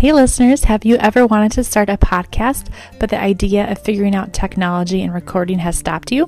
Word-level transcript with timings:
Hey, 0.00 0.14
listeners, 0.14 0.64
have 0.64 0.86
you 0.86 0.96
ever 0.96 1.26
wanted 1.26 1.52
to 1.52 1.62
start 1.62 1.90
a 1.90 1.98
podcast, 1.98 2.68
but 2.98 3.10
the 3.10 3.20
idea 3.20 3.70
of 3.70 3.82
figuring 3.82 4.14
out 4.14 4.32
technology 4.32 5.02
and 5.02 5.12
recording 5.12 5.58
has 5.58 5.76
stopped 5.76 6.10
you? 6.10 6.26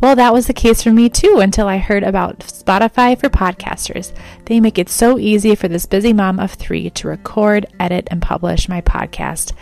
Well, 0.00 0.14
that 0.14 0.32
was 0.32 0.46
the 0.46 0.52
case 0.52 0.80
for 0.80 0.92
me 0.92 1.08
too 1.08 1.38
until 1.40 1.66
I 1.66 1.78
heard 1.78 2.04
about 2.04 2.38
Spotify 2.38 3.18
for 3.18 3.28
podcasters. 3.28 4.16
They 4.44 4.60
make 4.60 4.78
it 4.78 4.88
so 4.88 5.18
easy 5.18 5.56
for 5.56 5.66
this 5.66 5.86
busy 5.86 6.12
mom 6.12 6.38
of 6.38 6.52
three 6.52 6.88
to 6.90 7.08
record, 7.08 7.66
edit, 7.80 8.06
and 8.12 8.22
publish 8.22 8.68
my 8.68 8.80
podcast. 8.80 9.54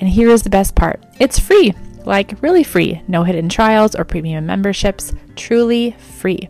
And 0.00 0.08
here 0.08 0.30
is 0.30 0.42
the 0.42 0.50
best 0.50 0.74
part 0.74 1.00
it's 1.20 1.38
free, 1.38 1.74
like 2.04 2.42
really 2.42 2.64
free. 2.64 3.00
No 3.06 3.22
hidden 3.22 3.48
trials 3.48 3.94
or 3.94 4.04
premium 4.04 4.46
memberships, 4.46 5.12
truly 5.36 5.92
free. 5.92 6.48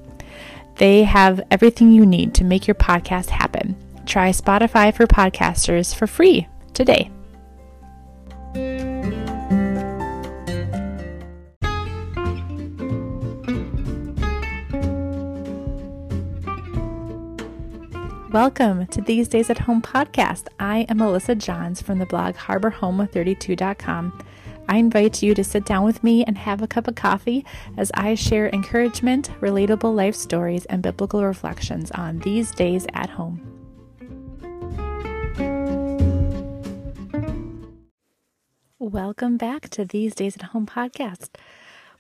They 0.77 1.03
have 1.03 1.43
everything 1.51 1.93
you 1.93 2.07
need 2.07 2.33
to 2.37 2.45
make 2.45 2.67
your 2.67 2.77
podcast 2.77 3.29
happen. 3.29 3.77
Try 4.07 4.31
Spotify 4.31 4.95
for 4.95 5.07
podcasters 5.07 5.95
for 5.95 6.07
free 6.07 6.47
today. 6.73 7.11
Welcome 18.35 18.89
to 18.89 19.01
These 19.01 19.29
Days 19.29 19.49
at 19.49 19.61
Home 19.61 19.81
podcast. 19.81 20.49
I 20.59 20.87
am 20.89 20.99
Melissa 20.99 21.37
Johns 21.37 21.81
from 21.81 22.01
the 22.01 22.07
blog 22.07 22.35
harborhome32.com. 22.35 24.25
I 24.69 24.79
invite 24.79 25.23
you 25.23 25.35
to 25.35 25.45
sit 25.45 25.65
down 25.65 25.85
with 25.85 26.03
me 26.03 26.25
and 26.25 26.37
have 26.39 26.61
a 26.61 26.67
cup 26.67 26.89
of 26.89 26.97
coffee 26.97 27.45
as 27.77 27.93
I 27.95 28.17
share 28.17 28.49
encouragement, 28.49 29.31
relatable 29.41 29.95
life 29.95 30.17
stories, 30.17 30.65
and 30.67 30.83
biblical 30.83 31.25
reflections 31.25 31.93
on 31.93 32.19
these 32.19 32.51
days 32.51 32.89
at 32.93 33.11
home. 33.11 33.54
Welcome 38.85 39.39
back 39.39 39.71
to 39.71 39.87
These 39.87 40.15
Days 40.15 40.37
at 40.37 40.43
Home 40.43 40.67
podcast. 40.67 41.31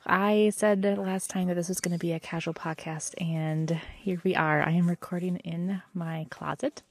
I 0.05 0.53
said 0.55 0.85
last 0.99 1.31
time 1.31 1.47
that 1.47 1.55
this 1.55 1.71
was 1.71 1.81
going 1.81 1.95
to 1.95 1.99
be 1.99 2.13
a 2.13 2.21
casual 2.21 2.53
podcast, 2.53 3.15
and 3.19 3.81
here 4.03 4.21
we 4.23 4.35
are. 4.35 4.63
I 4.63 4.73
am 4.73 4.87
recording 4.87 5.39
in 5.39 5.81
my 5.95 6.27
closet. 6.29 6.83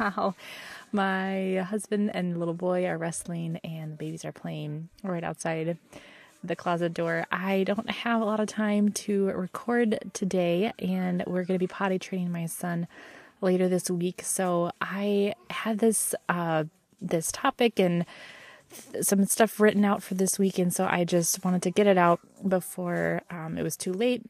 Wow. 0.00 0.36
My 0.90 1.66
husband 1.68 2.12
and 2.14 2.38
little 2.38 2.54
boy 2.54 2.86
are 2.86 2.96
wrestling, 2.96 3.60
and 3.62 3.92
the 3.92 3.96
babies 3.96 4.24
are 4.24 4.32
playing 4.32 4.88
right 5.02 5.22
outside 5.22 5.76
the 6.42 6.56
closet 6.56 6.94
door. 6.94 7.26
I 7.30 7.64
don't 7.64 7.90
have 7.90 8.22
a 8.22 8.24
lot 8.24 8.40
of 8.40 8.48
time 8.48 8.88
to 8.92 9.26
record 9.26 9.98
today, 10.14 10.72
and 10.78 11.22
we're 11.26 11.44
going 11.44 11.58
to 11.58 11.62
be 11.62 11.66
potty 11.66 11.98
training 11.98 12.32
my 12.32 12.46
son 12.46 12.88
later 13.42 13.68
this 13.68 13.90
week. 13.90 14.22
So 14.22 14.70
I 14.80 15.34
had 15.50 15.80
this 15.80 16.14
uh, 16.30 16.64
this 17.02 17.30
topic 17.30 17.78
and 17.78 18.06
some 19.00 19.24
stuff 19.26 19.60
written 19.60 19.84
out 19.84 20.02
for 20.02 20.14
this 20.14 20.38
weekend, 20.38 20.74
so 20.74 20.86
I 20.86 21.04
just 21.04 21.44
wanted 21.44 21.62
to 21.62 21.70
get 21.70 21.86
it 21.86 21.98
out 21.98 22.20
before 22.46 23.22
um, 23.30 23.58
it 23.58 23.62
was 23.62 23.76
too 23.76 23.92
late. 23.92 24.22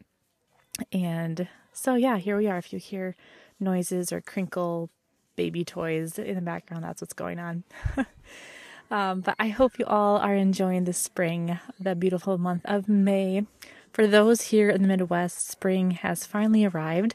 And 0.93 1.49
so, 1.73 1.95
yeah, 1.95 2.19
here 2.19 2.37
we 2.37 2.49
are. 2.49 2.59
If 2.59 2.73
you 2.73 2.79
hear 2.79 3.17
noises 3.61 4.13
or 4.13 4.21
crinkle 4.21 4.91
baby 5.37 5.65
toys 5.65 6.19
in 6.19 6.35
the 6.35 6.41
background, 6.41 6.85
that's 6.85 7.01
what's 7.01 7.13
going 7.13 7.39
on. 7.39 7.65
um, 8.91 9.21
but 9.21 9.37
I 9.39 9.49
hope 9.49 9.79
you 9.79 9.85
all 9.87 10.17
are 10.19 10.35
enjoying 10.35 10.85
the 10.85 10.93
spring, 10.93 11.59
the 11.79 11.95
beautiful 11.95 12.39
month 12.39 12.63
of 12.65 12.89
May. 12.89 13.47
For 13.93 14.07
those 14.07 14.43
here 14.43 14.69
in 14.69 14.83
the 14.83 14.89
Midwest, 14.89 15.49
spring 15.49 15.93
has 15.93 16.27
finally 16.27 16.65
arrived. 16.65 17.15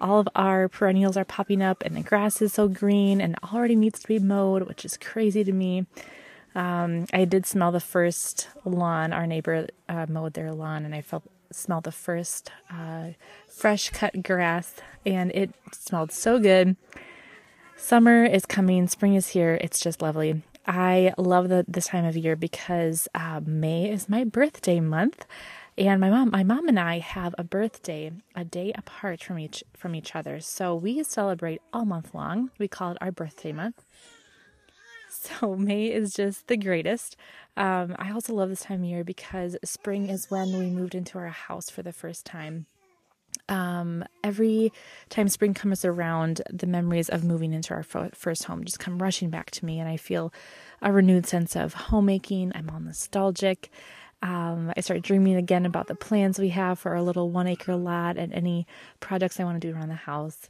All 0.00 0.20
of 0.20 0.28
our 0.34 0.68
perennials 0.68 1.16
are 1.16 1.24
popping 1.24 1.62
up, 1.62 1.82
and 1.82 1.96
the 1.96 2.02
grass 2.02 2.42
is 2.42 2.52
so 2.52 2.68
green 2.68 3.20
and 3.20 3.36
already 3.52 3.76
needs 3.76 4.00
to 4.00 4.08
be 4.08 4.18
mowed, 4.18 4.64
which 4.64 4.84
is 4.84 4.96
crazy 4.96 5.42
to 5.44 5.52
me. 5.52 5.86
Um, 6.56 7.04
I 7.12 7.26
did 7.26 7.44
smell 7.44 7.70
the 7.70 7.80
first 7.80 8.48
lawn. 8.64 9.12
Our 9.12 9.26
neighbor 9.26 9.68
uh, 9.90 10.06
mowed 10.08 10.32
their 10.32 10.52
lawn, 10.52 10.86
and 10.86 10.94
I 10.94 11.02
felt 11.02 11.22
smelled 11.52 11.84
the 11.84 11.92
first 11.92 12.50
uh, 12.70 13.10
fresh 13.46 13.90
cut 13.90 14.22
grass, 14.22 14.74
and 15.04 15.30
it 15.32 15.52
smelled 15.72 16.10
so 16.10 16.38
good. 16.38 16.76
Summer 17.76 18.24
is 18.24 18.46
coming, 18.46 18.88
spring 18.88 19.14
is 19.14 19.28
here. 19.28 19.58
It's 19.60 19.80
just 19.80 20.00
lovely. 20.00 20.42
I 20.66 21.12
love 21.18 21.50
the 21.50 21.66
this 21.68 21.88
time 21.88 22.06
of 22.06 22.16
year 22.16 22.36
because 22.36 23.06
uh, 23.14 23.42
May 23.44 23.90
is 23.90 24.08
my 24.08 24.24
birthday 24.24 24.80
month, 24.80 25.26
and 25.76 26.00
my 26.00 26.08
mom, 26.08 26.30
my 26.30 26.42
mom 26.42 26.68
and 26.68 26.80
I 26.80 27.00
have 27.00 27.34
a 27.36 27.44
birthday 27.44 28.12
a 28.34 28.44
day 28.44 28.72
apart 28.74 29.22
from 29.22 29.38
each 29.38 29.62
from 29.76 29.94
each 29.94 30.16
other. 30.16 30.40
So 30.40 30.74
we 30.74 31.02
celebrate 31.04 31.60
all 31.70 31.84
month 31.84 32.14
long. 32.14 32.50
We 32.58 32.66
call 32.66 32.92
it 32.92 32.98
our 33.02 33.12
birthday 33.12 33.52
month. 33.52 33.84
So 35.40 35.56
May 35.56 35.86
is 35.86 36.14
just 36.14 36.46
the 36.46 36.56
greatest. 36.56 37.16
Um, 37.56 37.96
I 37.98 38.12
also 38.12 38.34
love 38.34 38.48
this 38.48 38.62
time 38.62 38.82
of 38.82 38.88
year 38.88 39.04
because 39.04 39.56
spring 39.64 40.08
is 40.08 40.30
when 40.30 40.56
we 40.56 40.66
moved 40.66 40.94
into 40.94 41.18
our 41.18 41.28
house 41.28 41.68
for 41.70 41.82
the 41.82 41.92
first 41.92 42.24
time. 42.24 42.66
Um, 43.48 44.04
every 44.24 44.72
time 45.08 45.28
spring 45.28 45.52
comes 45.54 45.84
around, 45.84 46.42
the 46.50 46.66
memories 46.66 47.08
of 47.08 47.24
moving 47.24 47.52
into 47.52 47.74
our 47.74 47.82
first 47.82 48.44
home 48.44 48.64
just 48.64 48.78
come 48.78 49.02
rushing 49.02 49.30
back 49.30 49.50
to 49.52 49.64
me, 49.64 49.78
and 49.78 49.88
I 49.88 49.96
feel 49.96 50.32
a 50.80 50.92
renewed 50.92 51.26
sense 51.26 51.54
of 51.56 51.74
homemaking. 51.74 52.52
I'm 52.54 52.70
all 52.70 52.80
nostalgic. 52.80 53.70
Um, 54.22 54.72
I 54.76 54.80
start 54.80 55.02
dreaming 55.02 55.36
again 55.36 55.66
about 55.66 55.88
the 55.88 55.94
plans 55.94 56.38
we 56.38 56.48
have 56.50 56.78
for 56.78 56.92
our 56.92 57.02
little 57.02 57.30
one 57.30 57.46
acre 57.46 57.76
lot 57.76 58.16
and 58.16 58.32
any 58.32 58.66
projects 59.00 59.38
I 59.38 59.44
want 59.44 59.60
to 59.60 59.68
do 59.68 59.76
around 59.76 59.88
the 59.88 59.94
house 59.94 60.48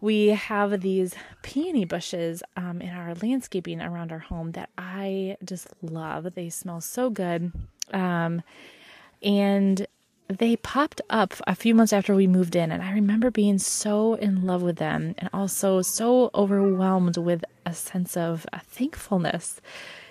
we 0.00 0.28
have 0.28 0.80
these 0.80 1.14
peony 1.42 1.84
bushes 1.84 2.42
um, 2.56 2.80
in 2.80 2.90
our 2.90 3.14
landscaping 3.14 3.80
around 3.80 4.12
our 4.12 4.18
home 4.18 4.52
that 4.52 4.70
I 4.76 5.36
just 5.44 5.68
love. 5.82 6.34
They 6.34 6.50
smell 6.50 6.80
so 6.80 7.10
good. 7.10 7.52
Um, 7.92 8.42
and 9.22 9.86
they 10.28 10.56
popped 10.56 11.00
up 11.08 11.34
a 11.46 11.54
few 11.54 11.74
months 11.74 11.92
after 11.92 12.14
we 12.14 12.26
moved 12.26 12.56
in, 12.56 12.72
and 12.72 12.82
I 12.82 12.92
remember 12.92 13.30
being 13.30 13.58
so 13.58 14.14
in 14.14 14.44
love 14.44 14.62
with 14.62 14.76
them 14.76 15.14
and 15.18 15.30
also 15.32 15.82
so 15.82 16.30
overwhelmed 16.34 17.16
with 17.16 17.44
a 17.64 17.72
sense 17.72 18.16
of 18.16 18.46
a 18.52 18.60
thankfulness. 18.60 19.60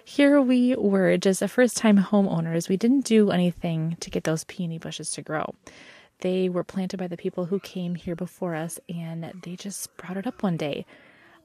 Here 0.06 0.40
we 0.41 0.75
were, 0.75 1.17
just 1.17 1.41
a 1.41 1.47
first 1.47 1.78
time 1.78 1.97
homeowners. 1.97 2.69
We 2.69 2.78
didn't 2.78 3.06
do 3.06 3.31
anything 3.31 3.97
to 4.00 4.09
get 4.09 4.23
those 4.23 4.44
peony 4.46 4.78
bushes 4.78 5.12
to 5.12 5.22
grow. 5.22 5.53
They 6.20 6.50
were 6.50 6.64
planted 6.64 6.98
by 6.98 7.08
the 7.08 7.18
people 7.18 7.46
who 7.46 7.59
came 7.59 7.96
here 7.96 8.16
before 8.16 8.56
us 8.56 8.80
and 8.88 9.31
they 9.44 9.56
just 9.56 9.81
sprouted 9.81 10.28
up 10.28 10.44
one 10.44 10.58
day. 10.58 10.86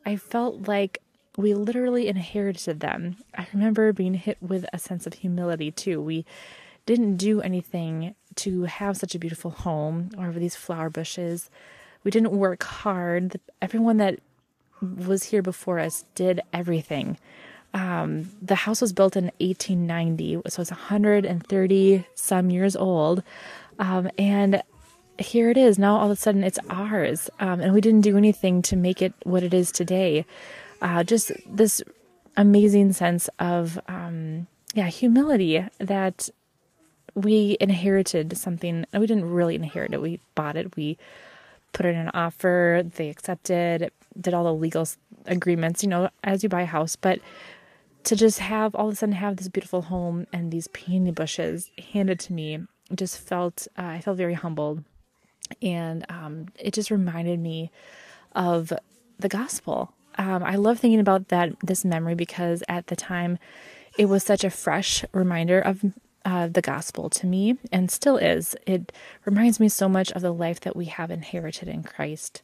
I 0.07 0.17
felt 0.17 0.69
like 0.69 0.99
we 1.37 1.55
literally 1.55 2.09
inherited 2.09 2.81
them. 2.81 3.17
I 3.37 3.47
remember 3.53 3.93
being 3.93 4.15
hit 4.15 4.39
with 4.41 4.65
a 4.73 4.79
sense 4.79 5.07
of 5.07 5.15
humility 5.15 5.71
too. 5.71 6.01
We 6.01 6.25
didn't 6.87 7.17
do 7.17 7.41
anything 7.41 8.15
to 8.37 8.65
have 8.65 8.97
such 8.97 9.15
a 9.15 9.19
beautiful 9.19 9.51
home 9.51 10.11
or 10.17 10.33
these 10.33 10.57
flower 10.57 10.91
bushes. 10.91 11.51
We 12.05 12.11
didn't 12.11 12.33
work 12.33 12.63
hard. 12.63 13.39
Everyone 13.61 13.99
that 13.99 14.21
was 14.81 15.25
here 15.25 15.43
before 15.43 15.79
us 15.79 16.05
did 16.15 16.41
everything. 16.53 17.19
Um, 17.73 18.31
the 18.43 18.57
house 18.57 18.81
was 18.81 18.93
built 18.93 19.17
in 19.17 19.27
1890, 19.39 20.43
so 20.49 20.63
it's 20.63 20.71
130 20.71 22.07
some 22.15 22.51
years 22.51 22.75
old. 22.75 23.23
Um, 23.81 24.11
and 24.19 24.63
here 25.19 25.51
it 25.51 25.57
is. 25.57 25.79
Now 25.79 25.97
all 25.97 26.07
of 26.07 26.13
a 26.13 26.17
sudden 26.17 26.45
it's 26.45 26.59
ours. 26.69 27.29
Um, 27.41 27.61
and 27.61 27.73
we 27.73 27.81
didn't 27.81 28.03
do 28.03 28.17
anything 28.17 28.63
to 28.63 28.77
make 28.77 29.03
it 29.03 29.13
what 29.25 29.43
it 29.43 29.53
is 29.53 29.73
today. 29.73 30.25
Uh, 30.81 31.03
just 31.03 31.33
this 31.47 31.83
amazing 32.37 32.93
sense 32.93 33.29
of, 33.39 33.81
um, 33.89 34.47
yeah, 34.75 34.87
humility 34.87 35.65
that 35.79 36.31
we 37.15 37.57
inherited 37.61 38.37
something. 38.37 38.87
We 38.93 39.07
didn't 39.07 39.31
really 39.31 39.57
inherit 39.57 39.93
it. 39.93 40.01
We 40.01 40.21
bought 40.35 40.57
it. 40.57 40.77
We 40.77 40.97
put 41.73 41.87
in 41.87 41.97
an 41.97 42.11
offer. 42.15 42.83
They 42.85 43.09
accepted, 43.09 43.91
did 44.21 44.35
all 44.35 44.45
the 44.45 44.55
legal 44.55 44.87
agreements, 45.27 45.83
you 45.83 45.89
know, 45.89 46.11
as 46.23 46.43
you 46.43 46.49
buy 46.49 46.63
a 46.63 46.67
house. 46.67 46.97
But 46.97 47.21
to 48.05 48.17
just 48.17 48.39
have 48.39 48.75
all 48.75 48.89
of 48.89 48.95
a 48.95 48.97
sudden 48.97 49.15
have 49.15 49.37
this 49.37 49.49
beautiful 49.49 49.83
home 49.83 50.27
and 50.33 50.51
these 50.51 50.69
peony 50.69 51.11
bushes 51.11 51.71
handed 51.93 52.21
to 52.21 52.33
me 52.33 52.61
just 52.95 53.19
felt 53.19 53.67
uh, 53.79 53.83
I 53.83 54.01
felt 54.01 54.17
very 54.17 54.35
humbled, 54.35 54.85
and 55.63 56.05
um, 56.09 56.47
it 56.59 56.75
just 56.75 56.91
reminded 56.91 57.39
me 57.41 57.71
of 58.35 58.73
the 59.19 59.29
gospel. 59.29 59.93
Um, 60.17 60.43
I 60.43 60.57
love 60.57 60.79
thinking 60.79 61.01
about 61.01 61.29
that 61.29 61.55
this 61.63 61.85
memory 61.85 62.15
because 62.15 62.63
at 62.69 62.89
the 62.89 62.97
time 62.97 63.39
it 63.99 64.07
was 64.07 64.23
such 64.23 64.45
a 64.45 64.51
fresh 64.51 65.05
reminder 65.13 65.61
of 65.61 65.85
uh, 66.25 66.49
the 66.49 66.63
gospel 66.63 67.09
to 67.11 67.27
me 67.27 67.59
and 67.73 67.91
still 67.91 68.17
is. 68.17 68.55
It 68.67 68.93
reminds 69.25 69.59
me 69.59 69.69
so 69.69 69.89
much 69.89 70.13
of 70.13 70.23
the 70.23 70.33
life 70.33 70.61
that 70.61 70.77
we 70.77 70.87
have 70.87 71.11
inherited 71.11 71.69
in 71.69 71.83
Christ. 71.83 72.43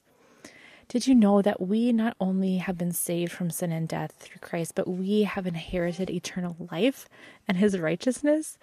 Did 0.88 1.06
you 1.06 1.14
know 1.14 1.42
that 1.42 1.60
we 1.60 1.92
not 1.92 2.16
only 2.20 2.58
have 2.58 2.78
been 2.78 2.92
saved 2.92 3.32
from 3.32 3.50
sin 3.50 3.72
and 3.72 3.88
death 3.88 4.14
through 4.20 4.38
Christ, 4.40 4.74
but 4.76 4.86
we 4.86 5.24
have 5.24 5.46
inherited 5.46 6.10
eternal 6.10 6.56
life 6.70 7.08
and 7.48 7.58
his 7.58 7.78
righteousness? 7.78 8.56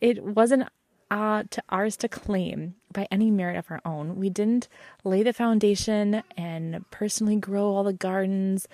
It 0.00 0.22
wasn't 0.22 0.68
uh, 1.10 1.44
to 1.50 1.62
ours 1.68 1.96
to 1.98 2.08
claim 2.08 2.74
by 2.92 3.06
any 3.10 3.30
merit 3.30 3.56
of 3.56 3.70
our 3.70 3.80
own. 3.84 4.16
We 4.16 4.30
didn't 4.30 4.68
lay 5.04 5.22
the 5.22 5.32
foundation 5.32 6.22
and 6.36 6.84
personally 6.90 7.36
grow 7.36 7.66
all 7.74 7.84
the 7.84 7.92
gardens. 7.92 8.68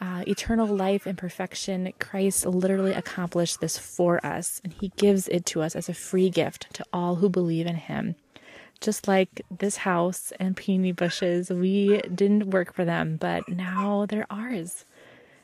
uh, 0.00 0.22
eternal 0.26 0.66
life 0.66 1.06
and 1.06 1.18
perfection, 1.18 1.92
Christ 1.98 2.46
literally 2.46 2.92
accomplished 2.92 3.60
this 3.60 3.76
for 3.78 4.24
us, 4.24 4.60
and 4.62 4.72
He 4.72 4.92
gives 4.96 5.26
it 5.28 5.44
to 5.46 5.62
us 5.62 5.74
as 5.74 5.88
a 5.88 5.94
free 5.94 6.30
gift 6.30 6.72
to 6.74 6.84
all 6.92 7.16
who 7.16 7.28
believe 7.28 7.66
in 7.66 7.76
Him. 7.76 8.14
Just 8.80 9.08
like 9.08 9.42
this 9.50 9.78
house 9.78 10.32
and 10.38 10.56
peony 10.56 10.92
bushes, 10.92 11.50
we 11.50 12.00
didn't 12.14 12.50
work 12.50 12.72
for 12.72 12.84
them, 12.84 13.16
but 13.16 13.48
now 13.48 14.06
they're 14.06 14.26
ours. 14.30 14.84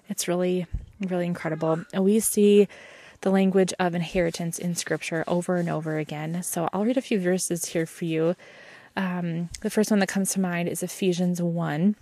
It's 0.09 0.29
really, 0.29 0.67
really 1.01 1.27
incredible. 1.27 1.85
And 1.93 2.05
we 2.05 2.21
see 2.21 2.69
the 3.21 3.31
language 3.31 3.73
of 3.79 3.95
inheritance 3.95 4.59
in 4.59 4.75
Scripture 4.75 5.25
over 5.27 5.57
and 5.57 5.69
over 5.69 5.99
again. 5.99 6.43
So 6.43 6.69
I'll 6.73 6.85
read 6.85 6.97
a 6.97 7.03
few 7.03 7.19
verses 7.19 7.67
here 7.67 7.87
for 7.87 8.05
you. 8.05 8.37
Um, 8.97 9.51
the 9.61 9.71
first 9.71 9.91
one 9.91 10.01
that 10.01 10.09
comes 10.09 10.33
to 10.33 10.41
mind 10.41 10.69
is 10.69 10.83
Ephesians 10.83 11.43
1 11.43 11.97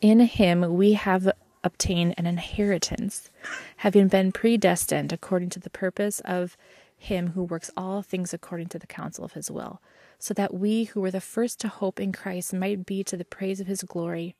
in 0.00 0.20
him 0.20 0.74
we 0.76 0.94
have 0.94 1.30
obtained 1.62 2.14
an 2.16 2.26
inheritance, 2.26 3.30
having 3.78 4.08
been 4.08 4.32
predestined 4.32 5.12
according 5.12 5.50
to 5.50 5.60
the 5.60 5.70
purpose 5.70 6.20
of 6.20 6.56
him 6.96 7.28
who 7.28 7.42
works 7.42 7.70
all 7.76 8.02
things 8.02 8.32
according 8.32 8.68
to 8.68 8.78
the 8.78 8.86
counsel 8.86 9.24
of 9.24 9.32
his 9.32 9.50
will, 9.50 9.80
so 10.18 10.32
that 10.34 10.54
we 10.54 10.84
who 10.84 11.00
were 11.00 11.10
the 11.10 11.20
first 11.20 11.60
to 11.60 11.68
hope 11.68 12.00
in 12.00 12.12
Christ 12.12 12.52
might 12.52 12.86
be 12.86 13.04
to 13.04 13.16
the 13.16 13.24
praise 13.24 13.60
of 13.60 13.66
his 13.66 13.82
glory. 13.82 14.36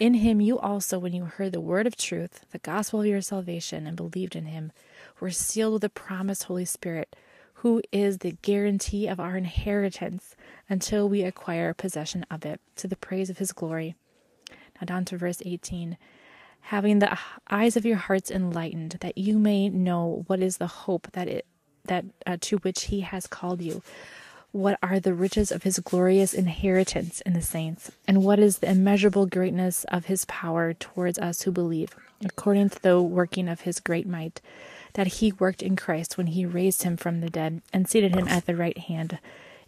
In 0.00 0.14
him 0.14 0.40
you 0.40 0.58
also, 0.58 0.98
when 0.98 1.12
you 1.12 1.24
heard 1.24 1.52
the 1.52 1.60
word 1.60 1.86
of 1.86 1.96
truth, 1.96 2.44
the 2.50 2.58
gospel 2.58 3.00
of 3.00 3.06
your 3.06 3.20
salvation, 3.20 3.86
and 3.86 3.96
believed 3.96 4.34
in 4.34 4.46
him, 4.46 4.72
were 5.20 5.30
sealed 5.30 5.74
with 5.74 5.82
the 5.82 5.88
promised 5.88 6.44
Holy 6.44 6.64
Spirit, 6.64 7.14
who 7.54 7.80
is 7.92 8.18
the 8.18 8.36
guarantee 8.42 9.06
of 9.06 9.20
our 9.20 9.36
inheritance 9.36 10.34
until 10.68 11.08
we 11.08 11.22
acquire 11.22 11.72
possession 11.72 12.26
of 12.28 12.44
it, 12.44 12.60
to 12.76 12.88
the 12.88 12.96
praise 12.96 13.30
of 13.30 13.38
his 13.38 13.52
glory. 13.52 13.94
Now 14.80 14.86
down 14.86 15.04
to 15.06 15.16
verse 15.16 15.40
18. 15.44 15.96
Having 16.68 16.98
the 16.98 17.16
eyes 17.48 17.76
of 17.76 17.86
your 17.86 17.96
hearts 17.96 18.30
enlightened, 18.30 18.96
that 19.00 19.16
you 19.16 19.38
may 19.38 19.68
know 19.68 20.24
what 20.26 20.40
is 20.40 20.56
the 20.56 20.66
hope 20.66 21.08
that 21.12 21.28
it 21.28 21.46
that 21.86 22.04
uh, 22.26 22.38
to 22.40 22.56
which 22.58 22.84
he 22.84 23.02
has 23.02 23.26
called 23.26 23.60
you, 23.60 23.82
what 24.54 24.78
are 24.84 25.00
the 25.00 25.12
riches 25.12 25.50
of 25.50 25.64
his 25.64 25.80
glorious 25.80 26.32
inheritance 26.32 27.20
in 27.22 27.32
the 27.32 27.42
saints, 27.42 27.90
and 28.06 28.22
what 28.22 28.38
is 28.38 28.58
the 28.58 28.70
immeasurable 28.70 29.26
greatness 29.26 29.82
of 29.88 30.04
his 30.04 30.24
power 30.26 30.72
towards 30.72 31.18
us 31.18 31.42
who 31.42 31.50
believe, 31.50 31.96
according 32.24 32.70
to 32.70 32.80
the 32.80 33.02
working 33.02 33.48
of 33.48 33.62
his 33.62 33.80
great 33.80 34.06
might, 34.06 34.40
that 34.92 35.08
he 35.08 35.32
worked 35.32 35.60
in 35.60 35.74
Christ 35.74 36.16
when 36.16 36.28
he 36.28 36.46
raised 36.46 36.84
him 36.84 36.96
from 36.96 37.20
the 37.20 37.28
dead 37.28 37.62
and 37.72 37.88
seated 37.88 38.14
him 38.14 38.28
at 38.28 38.46
the 38.46 38.54
right 38.54 38.78
hand 38.78 39.18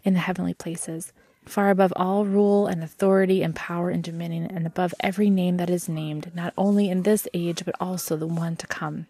in 0.05 0.13
the 0.13 0.21
heavenly 0.21 0.53
places 0.53 1.11
far 1.49 1.69
above 1.69 1.93
all 1.95 2.25
rule 2.25 2.67
and 2.67 2.83
authority 2.83 3.41
and 3.41 3.55
power 3.55 3.89
and 3.89 4.03
dominion, 4.03 4.45
and 4.45 4.65
above 4.65 4.93
every 4.99 5.29
name 5.29 5.57
that 5.57 5.69
is 5.69 5.89
named, 5.89 6.31
not 6.35 6.53
only 6.57 6.89
in 6.89 7.03
this 7.03 7.27
age, 7.33 7.63
but 7.65 7.75
also 7.79 8.15
the 8.15 8.27
one 8.27 8.55
to 8.57 8.67
come. 8.67 9.07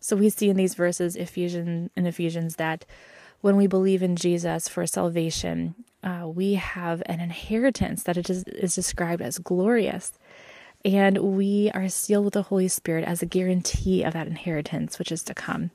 So 0.00 0.16
we 0.16 0.30
see 0.30 0.48
in 0.48 0.56
these 0.56 0.74
verses, 0.74 1.16
Ephesians 1.16 1.90
in 1.96 2.06
Ephesians, 2.06 2.56
that 2.56 2.84
when 3.40 3.56
we 3.56 3.66
believe 3.66 4.02
in 4.02 4.16
Jesus 4.16 4.68
for 4.68 4.86
salvation, 4.86 5.74
uh, 6.02 6.26
we 6.26 6.54
have 6.54 7.02
an 7.06 7.20
inheritance 7.20 8.02
that 8.04 8.16
is, 8.16 8.44
is 8.44 8.74
described 8.74 9.22
as 9.22 9.38
glorious. 9.38 10.12
And 10.84 11.18
we 11.18 11.70
are 11.74 11.88
sealed 11.88 12.24
with 12.24 12.34
the 12.34 12.42
Holy 12.42 12.68
Spirit 12.68 13.04
as 13.04 13.20
a 13.20 13.26
guarantee 13.26 14.04
of 14.04 14.12
that 14.12 14.28
inheritance, 14.28 14.98
which 14.98 15.10
is 15.10 15.22
to 15.24 15.34
come. 15.34 15.70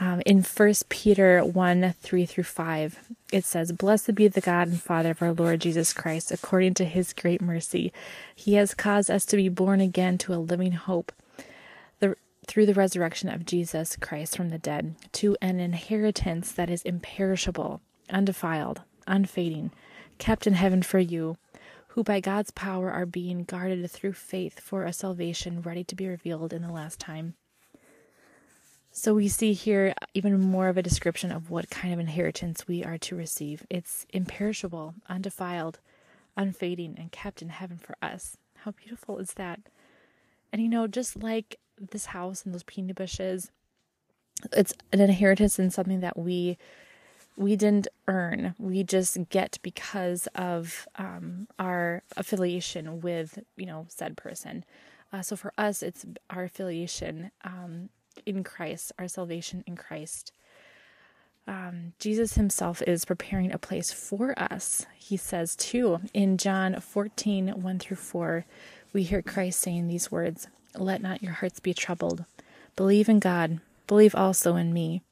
Um, 0.00 0.22
in 0.24 0.42
First 0.42 0.88
Peter 0.88 1.44
1 1.44 1.94
3 2.00 2.26
through 2.26 2.44
5, 2.44 2.98
it 3.32 3.44
says, 3.44 3.72
Blessed 3.72 4.14
be 4.14 4.28
the 4.28 4.40
God 4.40 4.68
and 4.68 4.80
Father 4.80 5.10
of 5.10 5.22
our 5.22 5.32
Lord 5.32 5.60
Jesus 5.60 5.92
Christ, 5.92 6.30
according 6.30 6.74
to 6.74 6.84
his 6.84 7.12
great 7.12 7.42
mercy. 7.42 7.92
He 8.34 8.54
has 8.54 8.74
caused 8.74 9.10
us 9.10 9.26
to 9.26 9.36
be 9.36 9.48
born 9.48 9.80
again 9.80 10.16
to 10.18 10.34
a 10.34 10.36
living 10.36 10.72
hope 10.72 11.12
through 12.48 12.66
the 12.66 12.74
resurrection 12.74 13.28
of 13.28 13.44
Jesus 13.44 13.94
Christ 14.00 14.36
from 14.36 14.48
the 14.48 14.58
dead, 14.58 14.96
to 15.12 15.36
an 15.40 15.60
inheritance 15.60 16.50
that 16.52 16.70
is 16.70 16.82
imperishable, 16.82 17.82
undefiled, 18.10 18.82
unfading, 19.06 19.70
kept 20.16 20.46
in 20.46 20.54
heaven 20.54 20.82
for 20.82 20.98
you, 20.98 21.36
who 21.88 22.02
by 22.02 22.20
God's 22.20 22.50
power 22.50 22.90
are 22.90 23.06
being 23.06 23.44
guarded 23.44 23.88
through 23.90 24.14
faith 24.14 24.60
for 24.60 24.84
a 24.84 24.92
salvation 24.92 25.60
ready 25.60 25.84
to 25.84 25.94
be 25.94 26.08
revealed 26.08 26.52
in 26.52 26.62
the 26.62 26.72
last 26.72 26.98
time. 26.98 27.34
So 28.90 29.14
we 29.14 29.28
see 29.28 29.52
here 29.52 29.94
even 30.14 30.40
more 30.40 30.68
of 30.68 30.76
a 30.76 30.82
description 30.82 31.30
of 31.30 31.50
what 31.50 31.70
kind 31.70 31.92
of 31.92 32.00
inheritance 32.00 32.66
we 32.66 32.82
are 32.82 32.98
to 32.98 33.14
receive. 33.14 33.66
It's 33.70 34.06
imperishable, 34.10 34.94
undefiled, 35.08 35.80
unfading, 36.36 36.96
and 36.98 37.12
kept 37.12 37.42
in 37.42 37.50
heaven 37.50 37.78
for 37.78 37.94
us. 38.00 38.38
How 38.64 38.72
beautiful 38.72 39.18
is 39.18 39.34
that? 39.34 39.60
And 40.52 40.62
you 40.62 40.68
know, 40.68 40.86
just 40.86 41.22
like 41.22 41.58
this 41.90 42.06
house 42.06 42.44
and 42.44 42.54
those 42.54 42.62
peony 42.62 42.92
bushes, 42.92 43.50
it's 44.52 44.74
an 44.92 45.00
inheritance 45.00 45.58
and 45.58 45.72
something 45.72 46.00
that 46.00 46.16
we 46.16 46.58
we 47.36 47.54
didn't 47.54 47.86
earn. 48.08 48.56
We 48.58 48.82
just 48.82 49.16
get 49.28 49.58
because 49.62 50.26
of 50.34 50.88
um, 50.96 51.46
our 51.58 52.02
affiliation 52.16 53.00
with 53.00 53.38
you 53.56 53.66
know 53.66 53.86
said 53.88 54.16
person. 54.16 54.64
Uh, 55.12 55.22
so 55.22 55.36
for 55.36 55.52
us, 55.56 55.82
it's 55.82 56.04
our 56.28 56.44
affiliation 56.44 57.30
um, 57.42 57.88
in 58.26 58.44
Christ, 58.44 58.92
our 58.98 59.08
salvation 59.08 59.64
in 59.66 59.76
Christ. 59.76 60.32
Um, 61.46 61.94
Jesus 61.98 62.34
himself 62.34 62.82
is 62.82 63.06
preparing 63.06 63.50
a 63.52 63.58
place 63.58 63.90
for 63.90 64.38
us. 64.38 64.84
He 64.98 65.16
says, 65.16 65.56
too, 65.56 66.00
in 66.12 66.36
John 66.36 66.78
14 66.78 67.62
1 67.62 67.78
through 67.78 67.96
4, 67.96 68.44
we 68.92 69.02
hear 69.02 69.22
Christ 69.22 69.60
saying 69.60 69.88
these 69.88 70.12
words 70.12 70.46
Let 70.76 71.02
not 71.02 71.22
your 71.22 71.32
hearts 71.32 71.60
be 71.60 71.74
troubled. 71.74 72.24
Believe 72.76 73.08
in 73.08 73.18
God, 73.18 73.60
believe 73.86 74.14
also 74.14 74.56
in 74.56 74.72
me. 74.72 75.02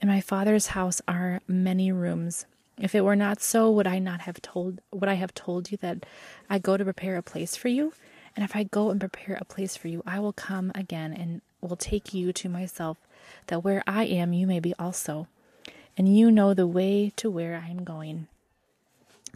In 0.00 0.08
my 0.08 0.20
Father's 0.20 0.68
house 0.68 1.02
are 1.06 1.40
many 1.46 1.92
rooms. 1.92 2.46
If 2.78 2.94
it 2.94 3.04
were 3.04 3.16
not 3.16 3.42
so, 3.42 3.70
would 3.70 3.86
I 3.86 3.98
not 3.98 4.22
have 4.22 4.40
told 4.40 4.80
would 4.90 5.08
I 5.08 5.14
have 5.14 5.34
told 5.34 5.70
you 5.70 5.76
that 5.78 6.06
I 6.48 6.58
go 6.58 6.76
to 6.76 6.84
prepare 6.84 7.16
a 7.16 7.22
place 7.22 7.54
for 7.56 7.68
you? 7.68 7.92
And 8.34 8.44
if 8.44 8.56
I 8.56 8.62
go 8.62 8.90
and 8.90 9.00
prepare 9.00 9.36
a 9.38 9.44
place 9.44 9.76
for 9.76 9.88
you, 9.88 10.02
I 10.06 10.20
will 10.20 10.32
come 10.32 10.72
again 10.74 11.12
and 11.12 11.42
will 11.60 11.76
take 11.76 12.14
you 12.14 12.32
to 12.32 12.48
myself, 12.48 12.96
that 13.48 13.62
where 13.62 13.82
I 13.86 14.04
am, 14.04 14.32
you 14.32 14.46
may 14.46 14.60
be 14.60 14.74
also. 14.78 15.26
And 15.98 16.16
you 16.16 16.30
know 16.30 16.54
the 16.54 16.66
way 16.66 17.12
to 17.16 17.28
where 17.28 17.60
I 17.62 17.68
am 17.68 17.84
going. 17.84 18.28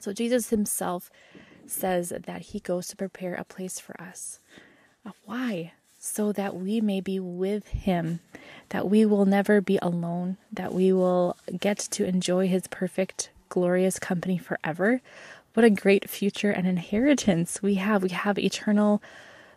So 0.01 0.13
Jesus 0.13 0.51
himself 0.51 1.11
says 1.67 2.13
that 2.27 2.41
he 2.43 2.61
goes 2.61 2.89
to 2.89 2.97
prepare 2.97 3.35
a 3.35 3.45
place 3.45 3.79
for 3.79 4.01
us. 4.01 4.39
Why? 5.25 5.73
So 5.99 6.33
that 6.33 6.57
we 6.57 6.81
may 6.81 7.01
be 7.01 7.19
with 7.19 7.69
him, 7.69 8.21
that 8.71 8.89
we 8.89 9.07
will 9.07 9.25
never 9.25 9.61
be 9.61 9.79
alone, 9.81 10.37
that 10.53 10.73
we 10.73 10.93
will 10.93 11.37
get 11.59 11.79
to 11.79 12.07
enjoy 12.07 12.49
his 12.49 12.67
perfect, 12.69 13.31
glorious 13.49 13.99
company 13.99 14.37
forever. 14.37 15.01
What 15.55 15.65
a 15.65 15.71
great 15.71 16.11
future 16.11 16.51
and 16.51 16.67
inheritance 16.67 17.63
we 17.63 17.75
have. 17.77 18.03
We 18.03 18.11
have 18.11 18.39
eternal 18.39 19.03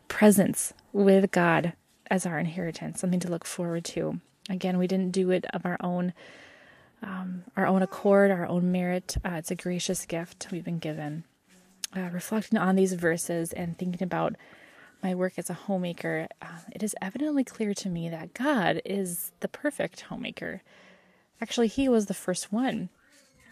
presence 0.08 0.74
with 0.94 1.32
God 1.32 1.74
as 2.10 2.26
our 2.26 2.40
inheritance, 2.40 3.02
something 3.02 3.20
to 3.20 3.30
look 3.30 3.46
forward 3.46 3.84
to. 3.86 4.20
Again, 4.50 4.78
we 4.78 4.88
didn't 4.88 5.12
do 5.12 5.32
it 5.32 5.46
of 5.54 5.66
our 5.66 5.78
own 5.82 6.14
um, 7.04 7.44
our 7.56 7.68
own 7.68 7.84
accord, 7.84 8.32
our 8.32 8.48
own 8.48 8.72
merit. 8.72 9.18
Uh, 9.24 9.34
it's 9.34 9.52
a 9.52 9.56
gracious 9.56 10.06
gift 10.08 10.48
we've 10.52 10.66
been 10.66 10.80
given. 10.80 11.26
Uh, 11.96 12.10
reflecting 12.12 12.58
on 12.58 12.76
these 12.76 12.94
verses 12.94 13.54
and 13.54 13.78
thinking 13.78 14.02
about 14.02 14.36
my 15.08 15.16
work 15.16 15.36
as 15.38 15.50
a 15.50 15.54
homemaker, 15.54 16.28
uh, 16.42 16.60
it 16.74 16.84
is 16.84 16.94
evidently 17.02 17.46
clear 17.46 17.74
to 17.74 17.88
me 17.88 18.10
that 18.10 18.34
God 18.34 18.82
is 18.84 19.32
the 19.40 19.48
perfect 19.48 20.02
homemaker. 20.02 20.62
Actually, 21.42 21.70
He 21.70 21.88
was 21.88 22.08
the 22.08 22.14
first 22.14 22.52
one. 22.52 22.90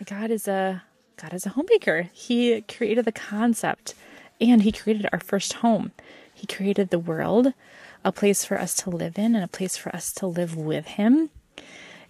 God 0.03 0.31
is 0.31 0.49
a 0.49 0.83
God 1.15 1.33
is 1.33 1.45
a 1.45 1.51
homemaker. 1.51 2.09
He 2.11 2.59
created 2.63 3.05
the 3.05 3.13
concept, 3.13 3.95
and 4.41 4.63
He 4.63 4.73
created 4.73 5.07
our 5.13 5.21
first 5.21 5.53
home. 5.53 5.93
He 6.33 6.45
created 6.45 6.89
the 6.89 6.99
world 6.99 7.53
a 8.03 8.11
place 8.11 8.43
for 8.43 8.59
us 8.59 8.75
to 8.75 8.89
live 8.89 9.17
in 9.17 9.33
and 9.33 9.43
a 9.43 9.47
place 9.47 9.77
for 9.77 9.95
us 9.95 10.11
to 10.15 10.27
live 10.27 10.57
with 10.57 10.85
Him. 10.99 11.29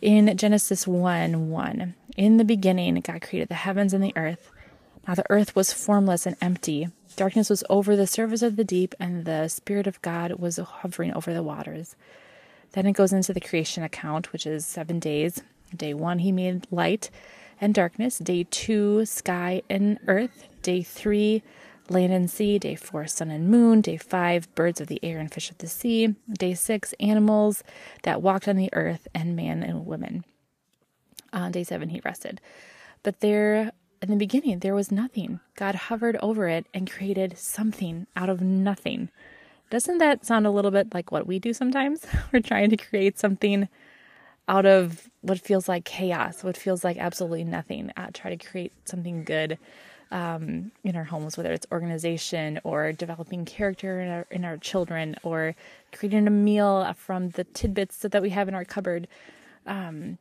In 0.01 0.35
Genesis 0.35 0.87
1 0.87 1.51
1, 1.51 1.93
in 2.17 2.37
the 2.37 2.43
beginning, 2.43 2.95
God 2.95 3.21
created 3.21 3.49
the 3.49 3.61
heavens 3.65 3.93
and 3.93 4.03
the 4.03 4.17
earth. 4.17 4.49
Now 5.07 5.13
the 5.13 5.29
earth 5.29 5.55
was 5.55 5.71
formless 5.71 6.25
and 6.25 6.35
empty. 6.41 6.87
Darkness 7.15 7.49
was 7.49 7.63
over 7.69 7.95
the 7.95 8.07
surface 8.07 8.41
of 8.41 8.55
the 8.55 8.63
deep, 8.63 8.93
and 8.99 9.25
the 9.25 9.47
Spirit 9.47 9.87
of 9.87 10.01
God 10.01 10.33
was 10.33 10.57
hovering 10.57 11.13
over 11.13 11.33
the 11.33 11.43
waters. 11.43 11.95
Then 12.73 12.85
it 12.85 12.91
goes 12.93 13.13
into 13.13 13.33
the 13.33 13.39
creation 13.39 13.83
account, 13.83 14.33
which 14.33 14.45
is 14.45 14.65
seven 14.65 14.99
days. 14.99 15.41
Day 15.75 15.93
one, 15.93 16.19
He 16.19 16.31
made 16.31 16.67
light 16.71 17.09
and 17.61 17.73
darkness. 17.73 18.17
Day 18.17 18.45
two, 18.49 19.05
sky 19.05 19.61
and 19.69 19.97
earth. 20.07 20.47
Day 20.61 20.83
three, 20.83 21.41
land 21.89 22.11
and 22.11 22.29
sea. 22.29 22.59
Day 22.59 22.75
four, 22.75 23.07
sun 23.07 23.31
and 23.31 23.49
moon. 23.49 23.79
Day 23.79 23.97
five, 23.97 24.53
birds 24.55 24.81
of 24.81 24.87
the 24.87 24.99
air 25.01 25.19
and 25.19 25.33
fish 25.33 25.49
of 25.49 25.57
the 25.59 25.67
sea. 25.67 26.15
Day 26.31 26.53
six, 26.53 26.93
animals 26.99 27.63
that 28.03 28.21
walked 28.21 28.47
on 28.47 28.57
the 28.57 28.69
earth, 28.73 29.07
and 29.13 29.35
man 29.35 29.63
and 29.63 29.85
woman. 29.85 30.25
On 31.31 31.51
day 31.51 31.63
seven, 31.63 31.89
he 31.89 32.01
rested. 32.03 32.41
But 33.03 33.21
there 33.21 33.71
in 34.01 34.09
the 34.09 34.15
beginning, 34.15 34.59
there 34.59 34.75
was 34.75 34.91
nothing. 34.91 35.39
God 35.55 35.75
hovered 35.75 36.17
over 36.21 36.47
it 36.47 36.65
and 36.73 36.89
created 36.89 37.37
something 37.37 38.07
out 38.15 38.29
of 38.29 38.41
nothing. 38.41 39.09
Doesn't 39.69 39.97
that 39.97 40.25
sound 40.25 40.45
a 40.45 40.51
little 40.51 40.71
bit 40.71 40.93
like 40.93 41.11
what 41.11 41.27
we 41.27 41.39
do 41.39 41.53
sometimes? 41.53 42.05
We're 42.33 42.41
trying 42.41 42.69
to 42.69 42.77
create 42.77 43.17
something 43.17 43.67
out 44.47 44.65
of 44.65 45.09
what 45.21 45.39
feels 45.39 45.67
like 45.67 45.85
chaos, 45.85 46.43
what 46.43 46.55
feels 46.55 46.83
like 46.83 46.97
absolutely 46.97 47.43
nothing. 47.43 47.91
Uh, 47.97 48.07
try 48.13 48.35
to 48.35 48.47
create 48.47 48.73
something 48.85 49.23
good 49.23 49.57
um, 50.11 50.71
in 50.83 50.95
our 50.95 51.03
homes, 51.03 51.35
whether 51.35 51.51
it's 51.51 51.65
organization 51.71 52.59
or 52.63 52.91
developing 52.91 53.43
character 53.43 53.99
in 54.01 54.09
our, 54.09 54.27
in 54.29 54.45
our 54.45 54.57
children 54.57 55.15
or 55.23 55.55
creating 55.91 56.27
a 56.27 56.31
meal 56.31 56.93
from 56.93 57.29
the 57.31 57.43
tidbits 57.43 57.97
that 57.97 58.21
we 58.21 58.29
have 58.29 58.47
in 58.47 58.53
our 58.53 58.65
cupboard. 58.65 59.07
Um, 59.65 60.19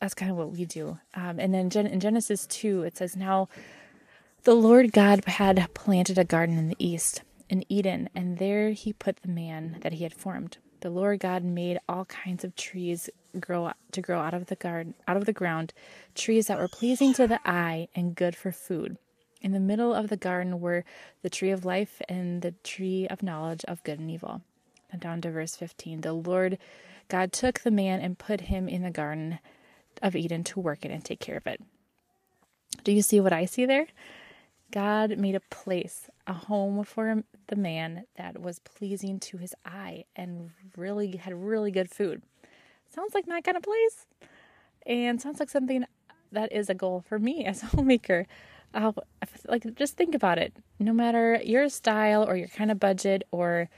that's 0.00 0.14
kind 0.14 0.30
of 0.30 0.36
what 0.36 0.52
we 0.52 0.64
do. 0.64 0.98
Um, 1.14 1.38
and 1.38 1.52
then 1.52 1.70
in 1.86 2.00
Genesis 2.00 2.46
2, 2.46 2.82
it 2.82 2.96
says, 2.96 3.16
Now 3.16 3.48
the 4.44 4.54
Lord 4.54 4.92
God 4.92 5.24
had 5.24 5.68
planted 5.74 6.18
a 6.18 6.24
garden 6.24 6.58
in 6.58 6.68
the 6.68 6.76
east, 6.78 7.22
in 7.48 7.64
Eden, 7.68 8.08
and 8.14 8.38
there 8.38 8.70
he 8.70 8.92
put 8.92 9.18
the 9.22 9.28
man 9.28 9.78
that 9.80 9.94
he 9.94 10.04
had 10.04 10.14
formed 10.14 10.58
the 10.80 10.90
Lord 10.90 11.20
God 11.20 11.42
made 11.44 11.78
all 11.88 12.04
kinds 12.04 12.44
of 12.44 12.54
trees 12.54 13.10
grow 13.38 13.72
to 13.92 14.00
grow 14.00 14.20
out 14.20 14.34
of 14.34 14.46
the 14.46 14.56
garden, 14.56 14.94
out 15.06 15.16
of 15.16 15.24
the 15.24 15.32
ground, 15.32 15.72
trees 16.14 16.46
that 16.46 16.58
were 16.58 16.68
pleasing 16.68 17.12
to 17.14 17.26
the 17.26 17.40
eye 17.48 17.88
and 17.94 18.14
good 18.14 18.36
for 18.36 18.52
food. 18.52 18.96
In 19.40 19.52
the 19.52 19.60
middle 19.60 19.94
of 19.94 20.08
the 20.08 20.16
garden 20.16 20.60
were 20.60 20.84
the 21.22 21.30
tree 21.30 21.50
of 21.50 21.64
life 21.64 22.00
and 22.08 22.42
the 22.42 22.52
tree 22.64 23.06
of 23.08 23.22
knowledge 23.22 23.64
of 23.66 23.82
good 23.84 23.98
and 23.98 24.10
evil. 24.10 24.42
And 24.90 25.00
down 25.00 25.20
to 25.22 25.30
verse 25.30 25.54
15. 25.54 26.00
The 26.00 26.12
Lord 26.12 26.58
God 27.08 27.32
took 27.32 27.60
the 27.60 27.70
man 27.70 28.00
and 28.00 28.18
put 28.18 28.42
him 28.42 28.68
in 28.68 28.82
the 28.82 28.90
garden 28.90 29.38
of 30.02 30.16
Eden 30.16 30.44
to 30.44 30.60
work 30.60 30.84
it 30.84 30.90
and 30.90 31.04
take 31.04 31.20
care 31.20 31.36
of 31.36 31.46
it. 31.46 31.60
Do 32.84 32.92
you 32.92 33.02
see 33.02 33.20
what 33.20 33.32
I 33.32 33.44
see 33.44 33.66
there? 33.66 33.86
God 34.70 35.16
made 35.18 35.34
a 35.34 35.40
place, 35.40 36.10
a 36.26 36.34
home 36.34 36.84
for 36.84 37.22
the 37.46 37.56
man 37.56 38.04
that 38.16 38.40
was 38.40 38.58
pleasing 38.58 39.18
to 39.20 39.38
his 39.38 39.54
eye 39.64 40.04
and 40.14 40.50
really 40.76 41.16
had 41.16 41.32
really 41.32 41.70
good 41.70 41.90
food. 41.90 42.22
Sounds 42.94 43.14
like 43.14 43.26
my 43.26 43.40
kind 43.40 43.56
of 43.56 43.62
place. 43.62 44.06
And 44.86 45.20
sounds 45.20 45.40
like 45.40 45.50
something 45.50 45.84
that 46.32 46.52
is 46.52 46.68
a 46.68 46.74
goal 46.74 47.02
for 47.06 47.18
me 47.18 47.44
as 47.46 47.62
a 47.62 47.66
homemaker. 47.66 48.26
Uh, 48.74 48.92
like, 49.46 49.74
just 49.74 49.96
think 49.96 50.14
about 50.14 50.38
it. 50.38 50.54
No 50.78 50.92
matter 50.92 51.40
your 51.42 51.68
style 51.70 52.24
or 52.28 52.36
your 52.36 52.48
kind 52.48 52.70
of 52.70 52.78
budget 52.78 53.22
or 53.30 53.70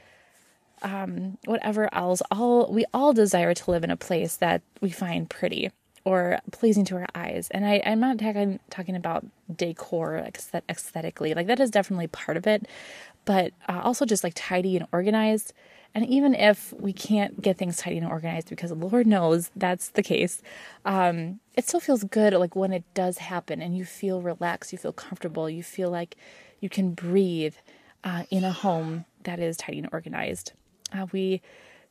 um, 0.81 1.37
whatever 1.45 1.93
else, 1.93 2.21
all 2.31 2.71
we 2.71 2.85
all 2.93 3.13
desire 3.13 3.53
to 3.53 3.71
live 3.71 3.83
in 3.83 3.91
a 3.91 3.97
place 3.97 4.35
that 4.37 4.61
we 4.81 4.89
find 4.89 5.29
pretty 5.29 5.71
or 6.03 6.39
pleasing 6.51 6.85
to 6.85 6.95
our 6.95 7.07
eyes. 7.13 7.49
And 7.51 7.65
I, 7.65 7.81
I'm 7.85 7.99
not 7.99 8.17
talking 8.17 8.59
talking 8.69 8.95
about 8.95 9.25
decor 9.55 10.27
aesthetically, 10.69 11.33
like 11.33 11.47
that 11.47 11.59
is 11.59 11.71
definitely 11.71 12.07
part 12.07 12.37
of 12.37 12.47
it, 12.47 12.67
but 13.25 13.53
uh, 13.69 13.81
also 13.83 14.05
just 14.05 14.23
like 14.23 14.33
tidy 14.35 14.77
and 14.77 14.87
organized. 14.91 15.53
And 15.93 16.05
even 16.05 16.33
if 16.33 16.73
we 16.79 16.93
can't 16.93 17.41
get 17.41 17.57
things 17.57 17.77
tidy 17.77 17.97
and 17.97 18.07
organized, 18.07 18.49
because 18.49 18.71
Lord 18.71 19.05
knows 19.05 19.51
that's 19.55 19.89
the 19.89 20.01
case, 20.01 20.41
um, 20.85 21.41
it 21.53 21.67
still 21.67 21.81
feels 21.81 22.05
good 22.05 22.33
like 22.33 22.55
when 22.55 22.71
it 22.71 22.85
does 22.93 23.17
happen 23.17 23.61
and 23.61 23.77
you 23.77 23.83
feel 23.83 24.21
relaxed, 24.21 24.71
you 24.71 24.77
feel 24.77 24.93
comfortable, 24.93 25.49
you 25.49 25.63
feel 25.63 25.89
like 25.89 26.15
you 26.61 26.69
can 26.69 26.93
breathe 26.93 27.55
uh, 28.05 28.23
in 28.31 28.45
a 28.45 28.51
home 28.53 29.05
that 29.23 29.39
is 29.39 29.57
tidy 29.57 29.79
and 29.79 29.89
organized. 29.91 30.53
Uh, 30.93 31.07
we 31.11 31.41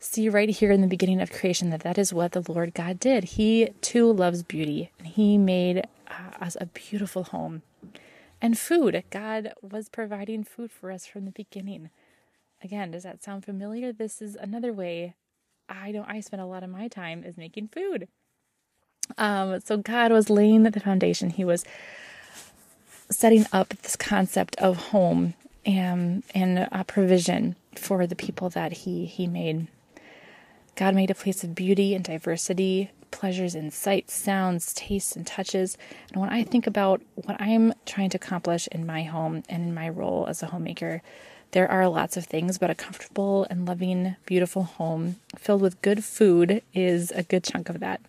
see 0.01 0.29
right 0.29 0.49
here 0.49 0.73
in 0.73 0.81
the 0.81 0.87
beginning 0.87 1.21
of 1.21 1.31
creation 1.31 1.71
that 1.71 1.83
that 1.83 1.99
is 1.99 2.13
what 2.13 2.33
the 2.33 2.45
Lord 2.53 2.75
God 2.75 2.99
did. 2.99 3.25
He 3.25 3.69
too 3.81 4.13
loves 4.13 4.43
beauty, 4.43 4.91
and 4.99 5.07
He 5.07 5.39
made 5.39 5.87
uh, 6.09 6.43
us 6.45 6.57
a 6.61 6.67
beautiful 6.67 7.25
home. 7.25 7.63
And 8.41 8.59
food, 8.59 9.05
God 9.11 9.53
was 9.61 9.91
providing 9.91 10.45
food 10.45 10.73
for 10.73 10.91
us 10.91 11.05
from 11.05 11.27
the 11.27 11.31
beginning. 11.31 11.91
Again, 12.63 12.91
does 12.91 13.03
that 13.03 13.23
sound 13.23 13.45
familiar? 13.45 13.93
This 13.93 14.23
is 14.23 14.35
another 14.35 14.73
way 14.73 15.15
I 15.69 15.93
don't 15.93 16.09
I 16.09 16.21
spend 16.21 16.43
a 16.43 16.47
lot 16.47 16.65
of 16.65 16.71
my 16.71 16.89
time 16.89 17.23
is 17.23 17.37
making 17.37 17.69
food. 17.69 18.09
Um, 19.17 19.61
so 19.61 19.77
God 19.77 20.11
was 20.11 20.29
laying 20.29 20.65
the 20.65 20.81
foundation. 20.81 21.31
He 21.31 21.45
was 21.45 21.65
setting 23.09 23.47
up 23.53 23.69
this 23.69 23.97
concept 23.97 24.57
of 24.57 24.77
home 24.89 25.35
and 25.67 26.23
and 26.35 26.69
provision 26.87 27.55
for 27.77 28.07
the 28.07 28.17
people 28.17 28.49
that 28.51 28.73
he 28.73 29.07
he 29.07 29.27
made 29.27 29.69
God 30.81 30.95
made 30.95 31.11
a 31.11 31.15
place 31.15 31.45
of 31.45 31.55
beauty 31.55 31.95
and 31.95 32.03
diversity, 32.03 32.91
pleasures 33.11 33.55
in 33.55 33.71
sights, 33.71 34.15
sounds, 34.15 34.73
tastes, 34.73 35.15
and 35.15 35.27
touches. 35.27 35.77
And 36.11 36.23
when 36.23 36.31
I 36.31 36.43
think 36.43 36.67
about 36.67 37.03
what 37.17 37.39
I'm 37.39 37.75
trying 37.85 38.09
to 38.09 38.17
accomplish 38.17 38.67
in 38.69 38.87
my 38.87 39.03
home 39.03 39.43
and 39.51 39.63
in 39.63 39.75
my 39.75 39.91
role 39.91 40.25
as 40.27 40.43
a 40.43 40.47
homemaker, 40.47 41.03
there 41.51 41.71
are 41.71 41.87
lots 41.87 42.17
of 42.17 42.25
things, 42.25 42.57
but 42.57 42.71
a 42.71 42.75
comfortable 42.75 43.47
and 43.51 43.69
loving, 43.69 44.17
beautiful 44.25 44.63
home 44.63 45.17
filled 45.37 45.61
with 45.61 45.83
good 45.83 46.03
food 46.03 46.63
is 46.73 47.11
a 47.11 47.25
good 47.25 47.45
chunk 47.45 47.69
of 47.69 47.81
that. 47.81 48.01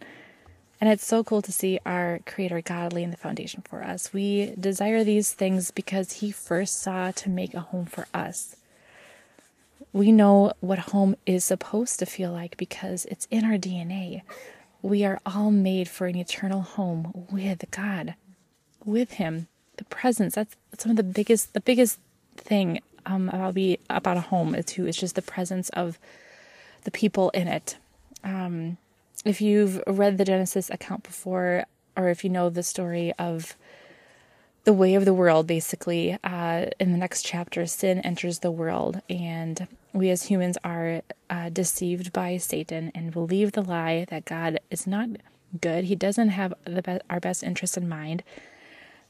And 0.80 0.90
it's 0.90 1.06
so 1.06 1.26
cool 1.26 1.42
to 1.42 1.52
see 1.52 1.78
our 1.86 2.22
Creator 2.26 2.62
God 2.62 2.94
laying 2.94 3.12
the 3.12 3.18
foundation 3.18 3.64
for 3.68 3.84
us. 3.84 4.14
We 4.14 4.54
desire 4.58 5.04
these 5.04 5.34
things 5.34 5.72
because 5.72 6.14
He 6.14 6.32
first 6.32 6.82
saw 6.82 7.12
to 7.12 7.30
make 7.30 7.54
a 7.54 7.60
home 7.60 7.86
for 7.86 8.08
us. 8.14 8.56
We 9.94 10.12
know 10.12 10.54
what 10.62 10.80
home 10.80 11.16
is 11.26 11.44
supposed 11.44 12.00
to 12.00 12.06
feel 12.06 12.32
like 12.32 12.56
because 12.58 13.06
it's 13.06 13.28
in 13.30 13.44
our 13.44 13.58
DNA. 13.58 14.22
We 14.82 15.04
are 15.04 15.20
all 15.26 15.52
made 15.52 15.90
for 15.90 16.08
an 16.08 16.16
eternal 16.16 16.62
home 16.62 17.28
with 17.32 17.66
God, 17.72 18.16
with 18.86 19.14
Him. 19.14 19.48
The 19.78 19.84
presence, 19.86 20.36
that's 20.36 20.56
some 20.78 20.92
of 20.92 20.98
the 20.98 21.04
biggest, 21.04 21.54
the 21.54 21.60
biggest 21.60 22.00
thing 22.38 22.80
um, 23.06 23.30
about, 23.30 23.54
be, 23.54 23.80
about 23.90 24.18
a 24.18 24.22
home 24.22 24.56
too, 24.64 24.88
is 24.88 24.96
just 24.96 25.16
the 25.16 25.22
presence 25.22 25.70
of 25.70 26.00
the 26.84 26.92
people 26.92 27.30
in 27.32 27.48
it. 27.48 27.78
Um, 28.24 28.78
if 29.26 29.42
you've 29.42 29.82
read 29.86 30.18
the 30.18 30.26
Genesis 30.26 30.70
account 30.70 31.04
before, 31.04 31.66
or 31.98 32.10
if 32.10 32.24
you 32.24 32.30
know 32.30 32.50
the 32.50 32.64
story 32.64 33.14
of 33.20 33.56
the 34.64 34.74
way 34.74 34.94
of 34.96 35.06
the 35.06 35.14
world, 35.14 35.48
basically, 35.48 36.18
uh, 36.24 36.66
in 36.80 36.92
the 36.92 36.98
next 36.98 37.24
chapter, 37.24 37.66
sin 37.66 38.00
enters 38.00 38.40
the 38.40 38.52
world, 38.52 39.02
and 39.10 39.68
we 39.92 40.10
as 40.10 40.24
humans 40.24 40.58
are 40.64 41.02
uh, 41.30 41.50
deceived 41.50 42.14
by 42.14 42.38
Satan 42.38 42.92
and 42.94 43.12
believe 43.12 43.54
the 43.54 43.64
lie 43.64 44.06
that 44.10 44.26
God 44.26 44.60
is 44.70 44.86
not 44.86 45.10
good. 45.60 45.86
He 45.86 45.96
doesn't 45.96 46.30
have 46.30 46.54
be- 46.66 47.00
our 47.10 47.20
best 47.20 47.44
interest 47.44 47.76
in 47.76 47.90
mind. 47.90 48.24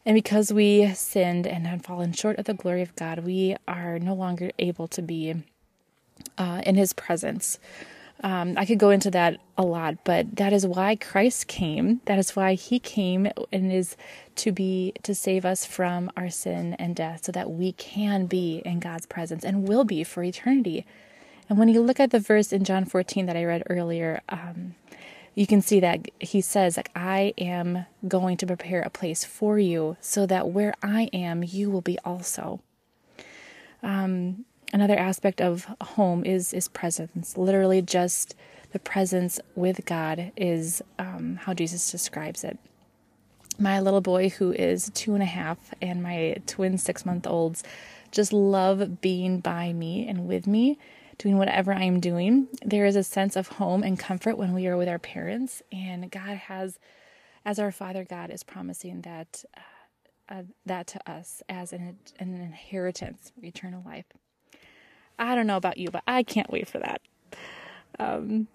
And 0.05 0.15
because 0.15 0.51
we 0.51 0.91
sinned 0.95 1.45
and 1.45 1.67
have 1.67 1.83
fallen 1.83 2.13
short 2.13 2.39
of 2.39 2.45
the 2.45 2.53
glory 2.53 2.81
of 2.81 2.95
God, 2.95 3.19
we 3.19 3.55
are 3.67 3.99
no 3.99 4.15
longer 4.15 4.51
able 4.57 4.87
to 4.87 5.01
be 5.01 5.35
uh, 6.37 6.61
in 6.65 6.75
His 6.75 6.93
presence. 6.93 7.59
Um, 8.23 8.53
I 8.55 8.65
could 8.65 8.77
go 8.77 8.91
into 8.91 9.09
that 9.11 9.39
a 9.57 9.63
lot, 9.63 9.97
but 10.03 10.35
that 10.35 10.53
is 10.53 10.65
why 10.65 10.95
Christ 10.95 11.47
came. 11.47 12.01
That 12.05 12.19
is 12.19 12.35
why 12.35 12.53
He 12.53 12.79
came 12.79 13.27
and 13.51 13.71
is 13.71 13.95
to 14.35 14.51
be 14.51 14.93
to 15.03 15.15
save 15.15 15.43
us 15.43 15.65
from 15.65 16.11
our 16.15 16.29
sin 16.29 16.75
and 16.75 16.95
death, 16.95 17.25
so 17.25 17.31
that 17.31 17.51
we 17.51 17.71
can 17.73 18.27
be 18.27 18.61
in 18.63 18.79
God's 18.79 19.07
presence 19.07 19.43
and 19.43 19.67
will 19.67 19.83
be 19.83 20.03
for 20.03 20.23
eternity. 20.23 20.85
And 21.49 21.57
when 21.57 21.67
you 21.67 21.81
look 21.81 21.99
at 21.99 22.11
the 22.11 22.19
verse 22.19 22.53
in 22.53 22.63
John 22.63 22.85
14 22.85 23.25
that 23.25 23.35
I 23.35 23.43
read 23.43 23.63
earlier, 23.69 24.21
um, 24.29 24.75
you 25.33 25.47
can 25.47 25.61
see 25.61 25.79
that 25.79 26.07
he 26.19 26.41
says, 26.41 26.77
like, 26.77 26.91
I 26.95 27.33
am 27.37 27.85
going 28.07 28.37
to 28.37 28.47
prepare 28.47 28.81
a 28.81 28.89
place 28.89 29.25
for 29.25 29.57
you, 29.57 29.97
so 29.99 30.25
that 30.27 30.49
where 30.49 30.73
I 30.83 31.09
am, 31.13 31.43
you 31.43 31.69
will 31.69 31.81
be 31.81 31.97
also. 32.05 32.61
Um, 33.81 34.45
another 34.73 34.97
aspect 34.97 35.41
of 35.41 35.67
home 35.81 36.25
is 36.25 36.53
is 36.53 36.67
presence. 36.67 37.37
Literally, 37.37 37.81
just 37.81 38.35
the 38.71 38.79
presence 38.79 39.39
with 39.55 39.85
God 39.85 40.31
is 40.37 40.81
um, 40.97 41.37
how 41.41 41.53
Jesus 41.53 41.91
describes 41.91 42.43
it. 42.43 42.57
My 43.59 43.79
little 43.79 44.01
boy, 44.01 44.29
who 44.29 44.53
is 44.53 44.89
two 44.93 45.13
and 45.13 45.21
a 45.21 45.27
half, 45.27 45.73
and 45.81 46.01
my 46.01 46.37
twin 46.47 46.77
six 46.77 47.05
month 47.05 47.27
olds, 47.27 47.63
just 48.11 48.33
love 48.33 49.01
being 49.01 49.39
by 49.39 49.73
me 49.73 50.07
and 50.07 50.27
with 50.27 50.47
me, 50.47 50.79
doing 51.17 51.37
whatever 51.37 51.73
I 51.73 51.83
am 51.83 51.99
doing. 51.99 52.47
There 52.65 52.85
is 52.85 52.95
a 52.95 53.03
sense 53.03 53.35
of 53.35 53.47
home 53.47 53.83
and 53.83 53.99
comfort 53.99 54.37
when 54.37 54.53
we 54.53 54.67
are 54.67 54.77
with 54.77 54.87
our 54.87 54.99
parents, 54.99 55.61
and 55.71 56.09
God 56.09 56.37
has, 56.37 56.79
as 57.45 57.59
our 57.59 57.71
Father 57.71 58.03
God 58.03 58.29
is 58.31 58.43
promising 58.43 59.01
that. 59.01 59.43
Uh, 59.55 59.61
uh, 60.29 60.43
that 60.65 60.87
to 60.87 61.11
us 61.11 61.43
as 61.49 61.73
an, 61.73 61.97
an 62.17 62.33
inheritance 62.33 63.33
eternal 63.43 63.83
life. 63.85 64.05
I 65.19 65.35
don't 65.35 65.47
know 65.47 65.57
about 65.57 65.77
you, 65.77 65.89
but 65.91 66.03
I 66.07 66.23
can't 66.23 66.51
wait 66.51 66.67
for 66.67 66.79
that. 66.79 67.01
Um, 67.99 68.47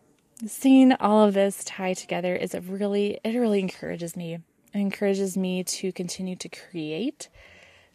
seeing 0.47 0.93
all 0.95 1.25
of 1.27 1.35
this 1.35 1.65
tie 1.65 1.95
together 1.95 2.35
is 2.35 2.55
a 2.55 2.61
really, 2.61 3.19
it 3.25 3.37
really 3.37 3.61
encourages 3.61 4.17
me. 4.17 4.35
It 4.75 4.79
encourages 4.79 5.37
me 5.37 5.65
to 5.65 5.93
continue 5.93 6.37
to 6.37 6.49
create, 6.49 7.29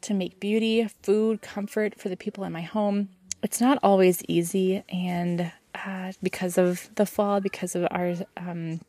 to 0.02 0.14
make 0.14 0.40
beauty, 0.40 0.88
food, 1.04 1.42
comfort 1.42 2.00
for 2.00 2.10
the 2.10 2.18
people 2.18 2.44
in 2.44 2.52
my 2.52 2.62
home. 2.62 3.10
It's 3.44 3.62
not 3.62 3.78
always 3.84 4.24
easy, 4.28 4.84
and 4.90 5.52
uh, 5.74 6.14
because 6.24 6.58
of 6.58 6.90
the 6.96 7.06
fall, 7.06 7.40
because 7.42 7.76
of 7.76 7.88
our 7.92 8.16
um, 8.38 8.82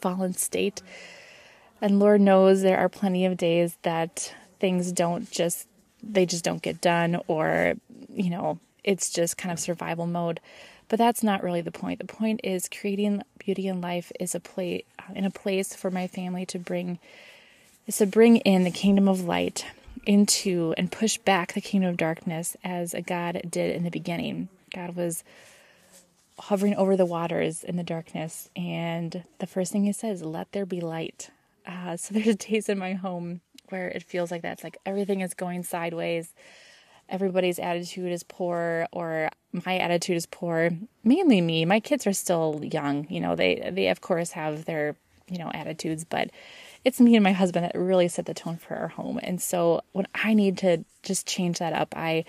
fallen 0.00 0.34
state, 0.34 0.82
And 1.84 1.98
Lord 1.98 2.22
knows 2.22 2.62
there 2.62 2.78
are 2.78 2.88
plenty 2.88 3.26
of 3.26 3.36
days 3.36 3.76
that 3.82 4.34
things 4.58 4.90
don't 4.90 5.30
just, 5.30 5.68
they 6.02 6.24
just 6.24 6.42
don't 6.42 6.62
get 6.62 6.80
done, 6.80 7.20
or, 7.26 7.74
you 8.08 8.30
know, 8.30 8.58
it's 8.84 9.10
just 9.10 9.36
kind 9.36 9.52
of 9.52 9.58
survival 9.58 10.06
mode. 10.06 10.40
But 10.88 10.98
that's 10.98 11.22
not 11.22 11.42
really 11.42 11.62
the 11.62 11.72
point. 11.72 11.98
The 11.98 12.06
point 12.06 12.40
is 12.44 12.68
creating 12.68 13.22
beauty 13.38 13.66
in 13.66 13.80
life 13.80 14.12
is 14.20 14.34
a 14.34 14.40
place 14.40 14.84
in 15.14 15.24
a 15.24 15.30
place 15.30 15.74
for 15.74 15.90
my 15.90 16.06
family 16.06 16.46
to 16.46 16.58
bring 16.58 16.98
is 17.86 17.96
to 17.98 18.06
bring 18.06 18.36
in 18.38 18.64
the 18.64 18.70
kingdom 18.70 19.08
of 19.08 19.24
light 19.24 19.66
into 20.06 20.74
and 20.76 20.92
push 20.92 21.16
back 21.18 21.52
the 21.52 21.60
kingdom 21.60 21.90
of 21.90 21.96
darkness 21.96 22.56
as 22.62 22.94
a 22.94 23.00
God 23.00 23.40
did 23.48 23.74
in 23.74 23.84
the 23.84 23.90
beginning. 23.90 24.48
God 24.74 24.96
was 24.96 25.24
hovering 26.38 26.74
over 26.74 26.96
the 26.96 27.06
waters 27.06 27.62
in 27.62 27.76
the 27.76 27.82
darkness, 27.82 28.50
and 28.56 29.24
the 29.38 29.46
first 29.46 29.72
thing 29.72 29.84
He 29.84 29.92
says, 29.92 30.22
"Let 30.22 30.52
there 30.52 30.66
be 30.66 30.80
light." 30.80 31.30
Uh, 31.66 31.96
so 31.96 32.14
there's 32.14 32.36
days 32.36 32.68
in 32.68 32.78
my 32.78 32.92
home 32.92 33.40
where 33.70 33.88
it 33.88 34.02
feels 34.02 34.30
like 34.30 34.42
that. 34.42 34.54
It's 34.54 34.64
like 34.64 34.78
everything 34.84 35.20
is 35.20 35.34
going 35.34 35.62
sideways. 35.62 36.34
Everybody's 37.08 37.58
attitude 37.58 38.12
is 38.12 38.22
poor, 38.22 38.86
or 38.92 39.28
my 39.52 39.78
attitude 39.78 40.16
is 40.16 40.26
poor. 40.26 40.70
Mainly 41.02 41.40
me. 41.40 41.64
My 41.64 41.80
kids 41.80 42.06
are 42.06 42.12
still 42.12 42.60
young. 42.62 43.06
You 43.08 43.20
know, 43.20 43.36
they 43.36 43.70
they 43.72 43.88
of 43.88 44.00
course 44.00 44.32
have 44.32 44.64
their 44.64 44.96
you 45.28 45.38
know 45.38 45.50
attitudes, 45.52 46.04
but 46.04 46.30
it's 46.84 47.00
me 47.00 47.16
and 47.16 47.24
my 47.24 47.32
husband 47.32 47.64
that 47.64 47.78
really 47.78 48.08
set 48.08 48.26
the 48.26 48.34
tone 48.34 48.56
for 48.56 48.76
our 48.76 48.88
home. 48.88 49.18
And 49.22 49.40
so 49.40 49.82
when 49.92 50.06
I 50.14 50.34
need 50.34 50.58
to 50.58 50.84
just 51.02 51.26
change 51.26 51.58
that 51.58 51.72
up, 51.72 51.94
I 51.96 52.24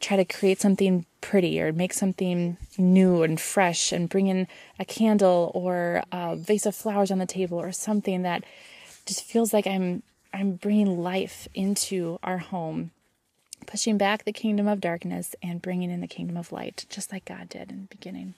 try 0.00 0.16
to 0.16 0.24
create 0.24 0.60
something 0.60 1.06
pretty 1.20 1.60
or 1.60 1.72
make 1.72 1.92
something 1.92 2.58
new 2.76 3.22
and 3.22 3.40
fresh 3.40 3.92
and 3.92 4.08
bring 4.08 4.26
in 4.26 4.46
a 4.78 4.84
candle 4.84 5.50
or 5.54 6.02
a 6.12 6.36
vase 6.36 6.66
of 6.66 6.74
flowers 6.74 7.10
on 7.10 7.18
the 7.18 7.26
table 7.26 7.58
or 7.58 7.72
something 7.72 8.22
that 8.22 8.44
just 9.06 9.22
feels 9.24 9.52
like 9.52 9.66
I'm 9.66 10.02
I'm 10.32 10.56
bringing 10.56 11.02
life 11.02 11.46
into 11.54 12.18
our 12.24 12.38
home, 12.38 12.90
pushing 13.66 13.98
back 13.98 14.24
the 14.24 14.32
kingdom 14.32 14.66
of 14.66 14.80
darkness 14.80 15.34
and 15.42 15.62
bringing 15.62 15.90
in 15.90 16.00
the 16.00 16.06
kingdom 16.06 16.36
of 16.36 16.52
light, 16.52 16.86
just 16.88 17.12
like 17.12 17.24
God 17.24 17.48
did 17.48 17.70
in 17.70 17.82
the 17.82 17.96
beginning. 17.96 18.34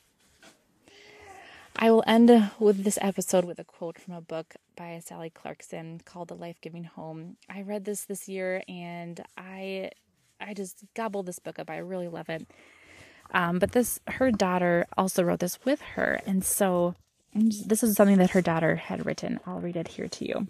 I 1.78 1.90
will 1.90 2.04
end 2.06 2.50
with 2.58 2.84
this 2.84 2.98
episode 3.02 3.44
with 3.44 3.58
a 3.58 3.64
quote 3.64 3.98
from 3.98 4.14
a 4.14 4.22
book 4.22 4.54
by 4.76 4.98
Sally 5.04 5.28
Clarkson 5.28 6.00
called 6.06 6.28
The 6.28 6.34
Life 6.34 6.58
Giving 6.62 6.84
Home. 6.84 7.36
I 7.50 7.62
read 7.62 7.84
this 7.84 8.04
this 8.04 8.28
year 8.28 8.62
and 8.66 9.22
I 9.36 9.90
I 10.40 10.54
just 10.54 10.84
gobbled 10.94 11.26
this 11.26 11.38
book 11.38 11.58
up. 11.58 11.68
I 11.68 11.78
really 11.78 12.08
love 12.08 12.28
it. 12.30 12.46
Um, 13.32 13.58
but 13.58 13.72
this 13.72 14.00
her 14.08 14.30
daughter 14.30 14.86
also 14.96 15.22
wrote 15.22 15.40
this 15.40 15.58
with 15.64 15.80
her, 15.80 16.20
and 16.26 16.44
so 16.44 16.94
this 17.34 17.82
is 17.82 17.96
something 17.96 18.18
that 18.18 18.30
her 18.30 18.42
daughter 18.42 18.76
had 18.76 19.04
written. 19.04 19.40
I'll 19.46 19.60
read 19.60 19.76
it 19.76 19.88
here 19.88 20.08
to 20.08 20.26
you. 20.26 20.46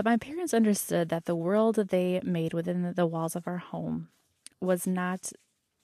But 0.00 0.12
my 0.12 0.16
parents 0.16 0.54
understood 0.54 1.10
that 1.10 1.26
the 1.26 1.36
world 1.36 1.74
they 1.76 2.22
made 2.24 2.54
within 2.54 2.94
the 2.94 3.04
walls 3.04 3.36
of 3.36 3.46
our 3.46 3.58
home 3.58 4.08
was 4.58 4.86
not 4.86 5.30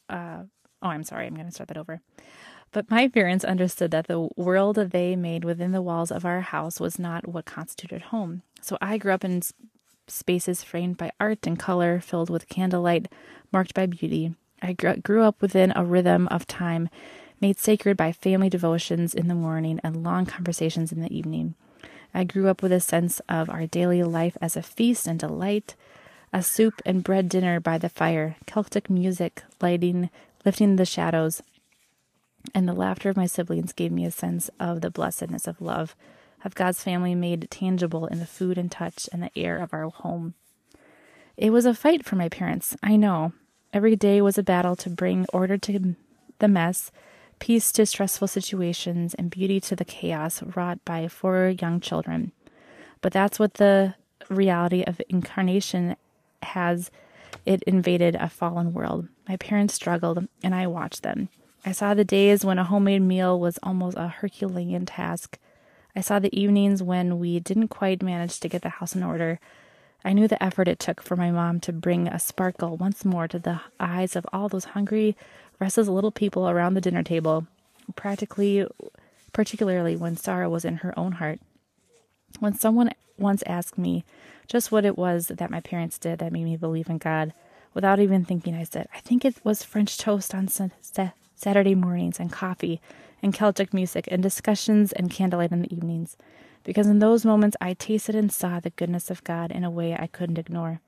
uh, 0.08 0.44
Oh, 0.80 0.88
I'm 0.88 1.04
sorry. 1.04 1.26
I'm 1.26 1.35
going 1.35 1.44
to 1.44 1.52
start 1.52 1.68
that 1.68 1.76
over. 1.76 2.00
But 2.73 2.90
my 2.90 3.08
parents 3.08 3.44
understood 3.44 3.90
that 3.90 4.06
the 4.06 4.30
world 4.35 4.76
they 4.76 5.16
made 5.16 5.44
within 5.44 5.73
the 5.73 5.82
walls 5.82 6.11
of 6.11 6.25
our 6.25 6.40
house 6.40 6.80
was 6.80 6.99
not 6.99 7.28
what 7.28 7.44
constituted 7.44 8.04
home. 8.04 8.40
So 8.62 8.78
I 8.80 8.96
grew 8.96 9.12
up 9.12 9.23
in 9.23 9.42
spaces 10.08 10.62
framed 10.62 10.96
by 10.96 11.12
art 11.20 11.46
and 11.46 11.58
color, 11.58 12.00
filled 12.00 12.30
with 12.30 12.49
candlelight, 12.49 13.12
marked 13.52 13.75
by 13.75 13.85
beauty. 13.85 14.35
I 14.62 14.73
grew 14.73 15.25
up 15.25 15.42
within 15.42 15.75
a 15.76 15.85
rhythm 15.85 16.26
of 16.28 16.46
time 16.46 16.88
made 17.38 17.58
sacred 17.58 17.99
by 17.99 18.12
family 18.12 18.49
devotions 18.49 19.12
in 19.12 19.28
the 19.28 19.35
morning 19.35 19.78
and 19.85 20.02
long 20.02 20.25
conversations 20.25 20.90
in 20.90 21.02
the 21.02 21.14
evening. 21.14 21.54
I 22.16 22.25
grew 22.25 22.49
up 22.49 22.62
with 22.62 22.73
a 22.73 22.80
sense 22.80 23.20
of 23.28 23.50
our 23.50 23.66
daily 23.66 24.02
life 24.02 24.38
as 24.40 24.56
a 24.56 24.62
feast 24.62 25.06
and 25.06 25.18
delight, 25.18 25.75
a 26.32 26.42
soup 26.42 26.80
and 26.87 27.04
bread 27.04 27.28
dinner 27.28 27.60
by 27.60 27.76
the 27.76 27.91
fire, 27.91 28.36
Celtic 28.47 28.88
music 28.88 29.43
lighting 29.60 30.08
lifting 30.43 30.76
the 30.76 30.86
shadows, 30.86 31.43
and 32.54 32.67
the 32.67 32.73
laughter 32.73 33.10
of 33.10 33.19
my 33.19 33.26
siblings 33.26 33.75
gave 33.75 33.93
me 33.93 34.06
a 34.06 34.10
sense 34.10 34.49
of 34.58 34.80
the 34.80 34.91
blessedness 34.91 35.47
of 35.47 35.60
love, 35.60 35.95
of 36.43 36.54
God's 36.54 36.82
family 36.82 37.14
made 37.14 37.50
tangible 37.50 38.06
in 38.06 38.19
the 38.19 38.26
food 38.26 38.56
and 38.56 38.73
touch 38.73 39.10
and 39.12 39.23
the 39.23 39.36
air 39.36 39.58
of 39.58 39.75
our 39.75 39.91
home. 39.91 40.32
It 41.36 41.50
was 41.50 41.67
a 41.67 41.75
fight 41.75 42.06
for 42.06 42.17
my 42.17 42.30
parents, 42.30 42.76
I 42.82 42.97
know. 42.97 43.32
Every 43.75 43.95
day 43.95 44.23
was 44.23 44.38
a 44.38 44.43
battle 44.43 44.76
to 44.76 44.88
bring 44.88 45.26
order 45.34 45.58
to 45.58 45.95
the 46.38 46.49
mess, 46.49 46.91
peace 47.38 47.72
to 47.72 47.86
stressful 47.86 48.28
situations, 48.28 49.14
and 49.14 49.30
beauty 49.30 49.60
to 49.60 49.76
the 49.76 49.84
chaos 49.84 50.42
wrought 50.42 50.84
by 50.84 51.08
four 51.08 51.49
young 51.60 51.80
children. 51.80 52.32
But 53.00 53.12
that's 53.12 53.38
what 53.38 53.54
the 53.54 53.94
reality 54.28 54.82
of 54.82 55.00
incarnation 55.08 55.96
has 56.42 56.90
it 57.44 57.62
invaded 57.64 58.16
a 58.16 58.28
fallen 58.28 58.72
world. 58.72 59.08
My 59.28 59.36
parents 59.36 59.75
struggled, 59.75 60.26
and 60.42 60.54
I 60.54 60.66
watched 60.66 61.02
them. 61.02 61.28
I 61.64 61.72
saw 61.72 61.94
the 61.94 62.04
days 62.04 62.44
when 62.44 62.58
a 62.58 62.64
homemade 62.64 63.02
meal 63.02 63.38
was 63.38 63.58
almost 63.62 63.96
a 63.96 64.08
Herculean 64.08 64.86
task. 64.86 65.38
I 65.96 66.00
saw 66.00 66.18
the 66.18 66.38
evenings 66.38 66.82
when 66.82 67.18
we 67.18 67.40
didn't 67.40 67.68
quite 67.68 68.02
manage 68.02 68.38
to 68.40 68.49
get 68.49 68.62
the 68.62 68.68
house 68.68 68.94
in 68.94 69.02
order. 69.02 69.40
I 70.04 70.12
knew 70.12 70.28
the 70.28 70.40
effort 70.42 70.68
it 70.68 70.78
took 70.78 71.02
for 71.02 71.16
my 71.16 71.32
mom 71.32 71.58
to 71.60 71.72
bring 71.72 72.06
a 72.06 72.20
sparkle 72.20 72.76
once 72.76 73.04
more 73.04 73.26
to 73.26 73.38
the 73.40 73.60
eyes 73.80 74.14
of 74.14 74.26
all 74.32 74.49
those 74.49 74.66
hungry, 74.66 75.16
restless 75.58 75.88
little 75.88 76.10
people 76.10 76.49
around 76.49 76.75
the 76.75 76.80
dinner 76.80 77.02
table, 77.02 77.47
practically 77.95 78.66
particularly 79.32 79.97
when 79.97 80.16
sorrow 80.16 80.49
was 80.49 80.64
in 80.64 80.78
her 80.78 80.99
own 80.99 81.12
heart. 81.12 81.40
When 82.40 82.54
someone 82.54 82.90
once 83.19 83.42
asked 83.47 83.78
me 83.78 84.04
just 84.47 84.71
what 84.71 84.84
it 84.84 84.97
was 84.97 85.28
that 85.28 85.50
my 85.50 85.60
parents 85.60 85.99
did 85.99 86.19
that 86.19 86.32
made 86.32 86.45
me 86.45 86.56
believe 86.56 86.88
in 86.88 86.99
God, 86.99 87.32
Without 87.76 88.00
even 88.00 88.25
thinking, 88.25 88.54
I 88.54 88.64
said, 88.64 88.88
I 88.95 89.00
think 89.00 89.23
it 89.23 89.36
was 89.45 89.62
French 89.62 89.99
toast 89.99 90.34
on 90.34 90.49
Saturday 91.34 91.75
mornings 91.75 92.19
and 92.19 92.32
coffee 92.32 92.80
and 93.23 93.34
Celtic 93.34 93.75
music 93.75 94.08
and 94.10 94.23
discussions 94.23 94.92
and 94.92 95.10
candlelight 95.10 95.52
in 95.52 95.60
the 95.60 95.75
evenings. 95.75 96.16
Because 96.64 96.86
in 96.86 97.00
those 97.00 97.26
moments, 97.26 97.54
I 97.60 97.75
tasted 97.75 98.14
and 98.14 98.32
saw 98.32 98.60
the 98.60 98.71
goodness 98.71 99.10
of 99.10 99.23
God 99.25 99.52
in 99.52 99.62
a 99.62 99.71
way 99.71 99.95
I 99.95 100.06
couldn't 100.06 100.38
ignore. 100.38 100.80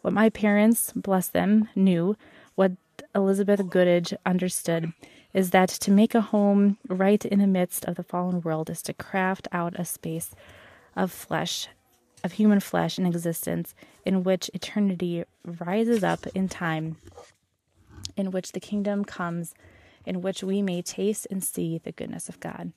What 0.00 0.14
my 0.14 0.30
parents, 0.30 0.90
bless 0.96 1.28
them, 1.28 1.68
knew, 1.76 2.16
what 2.54 2.72
Elizabeth 3.16 3.68
Goudge 3.70 4.12
understood, 4.26 4.92
is 5.32 5.50
that 5.50 5.70
to 5.70 5.90
make 5.90 6.14
a 6.14 6.20
home 6.20 6.76
right 6.86 7.24
in 7.24 7.38
the 7.38 7.46
midst 7.46 7.84
of 7.86 7.96
the 7.96 8.02
fallen 8.02 8.42
world 8.42 8.68
is 8.70 8.82
to 8.82 8.92
craft 8.92 9.48
out 9.50 9.74
a 9.78 9.84
space 9.84 10.30
of 10.94 11.10
flesh 11.10 11.68
of 12.24 12.32
human 12.32 12.58
flesh 12.60 12.98
and 12.98 13.06
existence 13.06 13.74
in 14.04 14.24
which 14.24 14.50
eternity 14.52 15.24
rises 15.44 16.02
up 16.02 16.26
in 16.28 16.48
time, 16.48 16.96
in 18.16 18.30
which 18.30 18.52
the 18.52 18.60
kingdom 18.60 19.04
comes, 19.04 19.54
in 20.04 20.20
which 20.22 20.42
we 20.42 20.60
may 20.60 20.82
taste 20.82 21.26
and 21.30 21.44
see 21.44 21.78
the 21.78 21.92
goodness 21.92 22.28
of 22.28 22.40
God. 22.40 22.72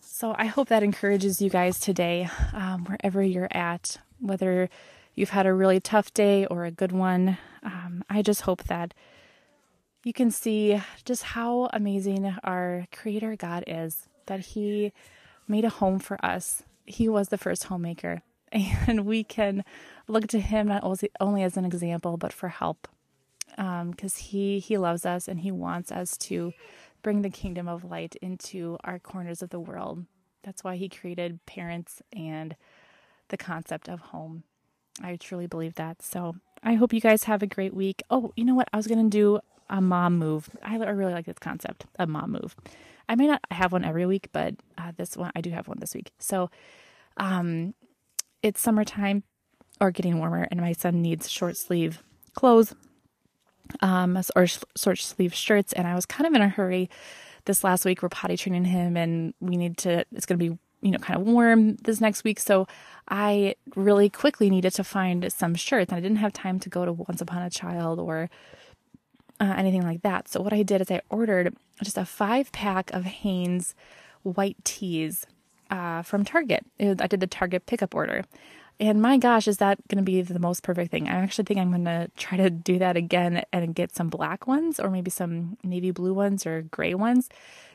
So 0.00 0.34
I 0.38 0.46
hope 0.46 0.68
that 0.68 0.82
encourages 0.82 1.42
you 1.42 1.50
guys 1.50 1.80
today, 1.80 2.28
um, 2.52 2.84
wherever 2.84 3.22
you're 3.22 3.48
at, 3.50 3.96
whether 4.20 4.68
you've 5.14 5.30
had 5.30 5.46
a 5.46 5.54
really 5.54 5.80
tough 5.80 6.12
day 6.14 6.46
or 6.46 6.64
a 6.64 6.70
good 6.70 6.92
one. 6.92 7.38
Um, 7.62 8.04
I 8.08 8.22
just 8.22 8.42
hope 8.42 8.64
that 8.64 8.94
you 10.04 10.12
can 10.12 10.30
see 10.30 10.80
just 11.04 11.22
how 11.22 11.68
amazing 11.72 12.36
our 12.42 12.86
Creator 12.92 13.36
God 13.36 13.64
is, 13.66 14.08
that 14.26 14.40
He 14.40 14.92
made 15.50 15.64
a 15.64 15.68
home 15.68 15.98
for 15.98 16.24
us, 16.24 16.62
he 16.86 17.08
was 17.08 17.28
the 17.28 17.38
first 17.38 17.64
homemaker, 17.64 18.22
and 18.52 19.04
we 19.04 19.24
can 19.24 19.64
look 20.08 20.26
to 20.28 20.40
him 20.40 20.68
not 20.68 20.84
only 21.20 21.42
as 21.42 21.56
an 21.56 21.64
example 21.64 22.16
but 22.16 22.32
for 22.32 22.48
help, 22.48 22.88
because 23.50 24.16
um, 24.16 24.24
he 24.24 24.58
he 24.58 24.78
loves 24.78 25.04
us 25.04 25.28
and 25.28 25.40
he 25.40 25.50
wants 25.50 25.92
us 25.92 26.16
to 26.16 26.52
bring 27.02 27.22
the 27.22 27.30
kingdom 27.30 27.68
of 27.68 27.84
light 27.84 28.16
into 28.22 28.76
our 28.84 28.98
corners 28.98 29.42
of 29.42 29.50
the 29.50 29.60
world. 29.60 30.04
That's 30.42 30.64
why 30.64 30.76
he 30.76 30.88
created 30.88 31.44
parents 31.46 32.02
and 32.12 32.56
the 33.28 33.36
concept 33.36 33.88
of 33.88 34.00
home. 34.00 34.44
I 35.02 35.16
truly 35.16 35.46
believe 35.46 35.74
that. 35.74 36.02
So 36.02 36.36
I 36.62 36.74
hope 36.74 36.92
you 36.92 37.00
guys 37.00 37.24
have 37.24 37.42
a 37.42 37.46
great 37.46 37.74
week. 37.74 38.02
Oh, 38.10 38.32
you 38.36 38.44
know 38.44 38.54
what? 38.54 38.68
I 38.72 38.76
was 38.76 38.86
going 38.86 39.02
to 39.02 39.10
do 39.10 39.40
a 39.68 39.80
mom 39.80 40.18
move. 40.18 40.50
I 40.62 40.76
really 40.76 41.12
like 41.12 41.26
this 41.26 41.38
concept, 41.38 41.86
a 41.98 42.06
mom 42.06 42.32
move. 42.32 42.56
I 43.08 43.14
may 43.14 43.26
not 43.26 43.40
have 43.50 43.72
one 43.72 43.84
every 43.84 44.06
week, 44.06 44.28
but 44.32 44.54
uh, 44.78 44.92
this 44.96 45.16
one, 45.16 45.32
I 45.34 45.40
do 45.40 45.50
have 45.50 45.68
one 45.68 45.78
this 45.80 45.94
week. 45.94 46.12
So 46.18 46.50
um, 47.16 47.74
it's 48.42 48.60
summertime 48.60 49.22
or 49.80 49.90
getting 49.90 50.18
warmer, 50.18 50.46
and 50.50 50.60
my 50.60 50.72
son 50.72 51.02
needs 51.02 51.30
short 51.30 51.56
sleeve 51.56 52.02
clothes 52.34 52.74
um, 53.80 54.20
or 54.36 54.46
short 54.46 54.98
sleeve 54.98 55.34
shirts. 55.34 55.72
And 55.72 55.86
I 55.86 55.94
was 55.94 56.06
kind 56.06 56.26
of 56.26 56.34
in 56.34 56.42
a 56.42 56.48
hurry 56.48 56.90
this 57.46 57.64
last 57.64 57.84
week. 57.84 58.02
We're 58.02 58.10
potty 58.10 58.36
training 58.36 58.64
him, 58.64 58.96
and 58.96 59.34
we 59.40 59.56
need 59.56 59.78
to, 59.78 60.04
it's 60.12 60.26
going 60.26 60.38
to 60.38 60.50
be 60.50 60.58
you 60.82 60.90
know, 60.90 60.98
kind 60.98 61.20
of 61.20 61.26
warm 61.26 61.76
this 61.76 62.00
next 62.00 62.24
week. 62.24 62.40
So 62.40 62.66
I 63.08 63.56
really 63.76 64.08
quickly 64.08 64.48
needed 64.48 64.72
to 64.74 64.84
find 64.84 65.30
some 65.32 65.54
shirts. 65.54 65.90
And 65.90 65.98
I 65.98 66.00
didn't 66.00 66.18
have 66.18 66.32
time 66.32 66.58
to 66.60 66.68
go 66.68 66.84
to 66.84 66.92
Once 66.92 67.20
Upon 67.20 67.42
a 67.42 67.50
Child 67.50 67.98
or 67.98 68.30
uh, 69.40 69.54
anything 69.56 69.82
like 69.82 70.02
that. 70.02 70.28
So 70.28 70.40
what 70.40 70.52
I 70.52 70.62
did 70.62 70.80
is 70.80 70.90
I 70.90 71.00
ordered 71.10 71.54
just 71.82 71.98
a 71.98 72.04
five 72.04 72.52
pack 72.52 72.90
of 72.92 73.04
Hanes 73.04 73.74
white 74.22 74.56
tees 74.64 75.26
uh, 75.70 76.02
from 76.02 76.24
Target. 76.24 76.64
I 76.78 77.06
did 77.06 77.20
the 77.20 77.26
Target 77.26 77.66
pickup 77.66 77.94
order. 77.94 78.24
And 78.80 79.02
my 79.02 79.18
gosh, 79.18 79.46
is 79.46 79.58
that 79.58 79.78
going 79.88 79.98
to 79.98 80.02
be 80.02 80.22
the 80.22 80.38
most 80.38 80.62
perfect 80.62 80.90
thing? 80.90 81.06
I 81.06 81.16
actually 81.16 81.44
think 81.44 81.60
I'm 81.60 81.68
going 81.68 81.84
to 81.84 82.10
try 82.16 82.38
to 82.38 82.48
do 82.48 82.78
that 82.78 82.96
again 82.96 83.44
and 83.52 83.74
get 83.74 83.94
some 83.94 84.08
black 84.08 84.46
ones 84.46 84.80
or 84.80 84.88
maybe 84.88 85.10
some 85.10 85.58
navy 85.62 85.90
blue 85.90 86.14
ones 86.14 86.46
or 86.46 86.62
gray 86.62 86.94
ones 86.94 87.28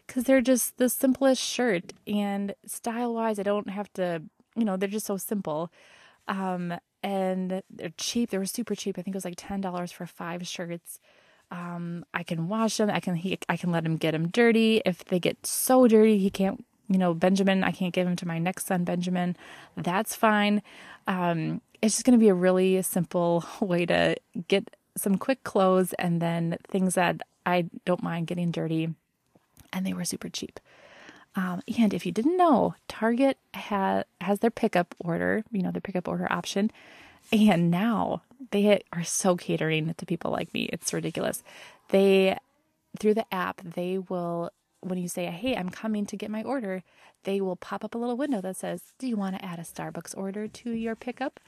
because 0.07 0.23
they're 0.23 0.41
just 0.41 0.77
the 0.77 0.89
simplest 0.89 1.43
shirt. 1.43 1.93
And 2.07 2.55
style 2.65 3.13
wise, 3.13 3.37
I 3.37 3.43
don't 3.43 3.69
have 3.69 3.93
to, 3.93 4.23
you 4.55 4.65
know, 4.65 4.77
they're 4.77 4.89
just 4.89 5.05
so 5.05 5.17
simple. 5.17 5.71
Um, 6.27 6.73
and 7.03 7.61
they're 7.69 7.93
cheap. 7.97 8.31
They 8.31 8.39
were 8.39 8.47
super 8.47 8.73
cheap. 8.73 8.97
I 8.97 9.03
think 9.03 9.13
it 9.13 9.17
was 9.17 9.25
like 9.25 9.35
$10 9.35 9.93
for 9.93 10.07
five 10.07 10.47
shirts. 10.47 10.99
Um, 11.51 12.03
I 12.15 12.23
can 12.23 12.47
wash 12.47 12.77
them. 12.77 12.89
I 12.89 12.99
can 12.99 13.13
he, 13.13 13.37
I 13.47 13.57
can 13.57 13.71
let 13.71 13.85
him 13.85 13.97
get 13.97 14.13
them 14.13 14.29
dirty. 14.29 14.81
If 14.83 15.05
they 15.05 15.19
get 15.19 15.45
so 15.45 15.87
dirty 15.87 16.17
he 16.17 16.31
can't 16.31 16.65
you 16.87 16.97
know, 16.97 17.13
Benjamin, 17.13 17.63
I 17.63 17.71
can't 17.71 17.93
give 17.93 18.07
him 18.07 18.15
to 18.17 18.27
my 18.27 18.39
next 18.39 18.67
son, 18.67 18.83
Benjamin. 18.83 19.35
That's 19.75 20.15
fine. 20.15 20.61
Um, 21.07 21.61
it's 21.81 21.95
just 21.95 22.05
going 22.05 22.17
to 22.17 22.23
be 22.23 22.29
a 22.29 22.35
really 22.35 22.81
simple 22.81 23.45
way 23.59 23.85
to 23.85 24.15
get 24.47 24.75
some 24.97 25.17
quick 25.17 25.43
clothes 25.43 25.93
and 25.93 26.21
then 26.21 26.57
things 26.69 26.95
that 26.95 27.21
I 27.45 27.69
don't 27.85 28.03
mind 28.03 28.27
getting 28.27 28.51
dirty. 28.51 28.93
And 29.73 29.85
they 29.85 29.93
were 29.93 30.05
super 30.05 30.29
cheap. 30.29 30.59
Um, 31.35 31.61
and 31.77 31.93
if 31.93 32.05
you 32.05 32.11
didn't 32.11 32.37
know, 32.37 32.75
Target 32.87 33.37
ha- 33.53 34.03
has 34.21 34.39
their 34.39 34.51
pickup 34.51 34.95
order, 34.99 35.43
you 35.51 35.61
know, 35.61 35.71
the 35.71 35.81
pickup 35.81 36.07
order 36.07 36.31
option. 36.31 36.71
And 37.31 37.69
now 37.69 38.21
they 38.51 38.83
are 38.93 39.03
so 39.03 39.35
catering 39.35 39.93
to 39.93 40.05
people 40.05 40.31
like 40.31 40.53
me. 40.53 40.69
It's 40.71 40.93
ridiculous. 40.93 41.43
They, 41.89 42.37
through 42.97 43.15
the 43.15 43.25
app, 43.33 43.61
they 43.63 43.97
will 43.97 44.51
when 44.85 44.97
you 44.97 45.07
say, 45.07 45.25
Hey, 45.25 45.55
I'm 45.55 45.69
coming 45.69 46.05
to 46.07 46.17
get 46.17 46.29
my 46.29 46.43
order, 46.43 46.83
they 47.23 47.41
will 47.41 47.55
pop 47.55 47.83
up 47.83 47.95
a 47.95 47.97
little 47.97 48.17
window 48.17 48.41
that 48.41 48.57
says, 48.57 48.81
Do 48.99 49.07
you 49.07 49.17
want 49.17 49.35
to 49.35 49.45
add 49.45 49.59
a 49.59 49.63
Starbucks 49.63 50.17
order 50.17 50.47
to 50.47 50.71
your 50.71 50.95
pickup? 50.95 51.39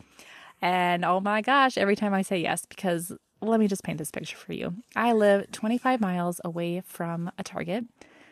And 0.62 1.06
oh 1.06 1.20
my 1.20 1.42
gosh, 1.42 1.78
every 1.78 1.96
time 1.96 2.14
I 2.14 2.24
say 2.24 2.40
yes, 2.40 2.66
because 2.66 3.12
let 3.42 3.60
me 3.60 3.68
just 3.68 3.84
paint 3.84 4.00
this 4.00 4.12
picture 4.12 4.38
for 4.38 4.54
you. 4.54 4.74
I 4.96 5.14
live 5.14 5.52
25 5.52 6.02
miles 6.02 6.42
away 6.44 6.82
from 6.86 7.32
a 7.38 7.44
Target, 7.44 7.86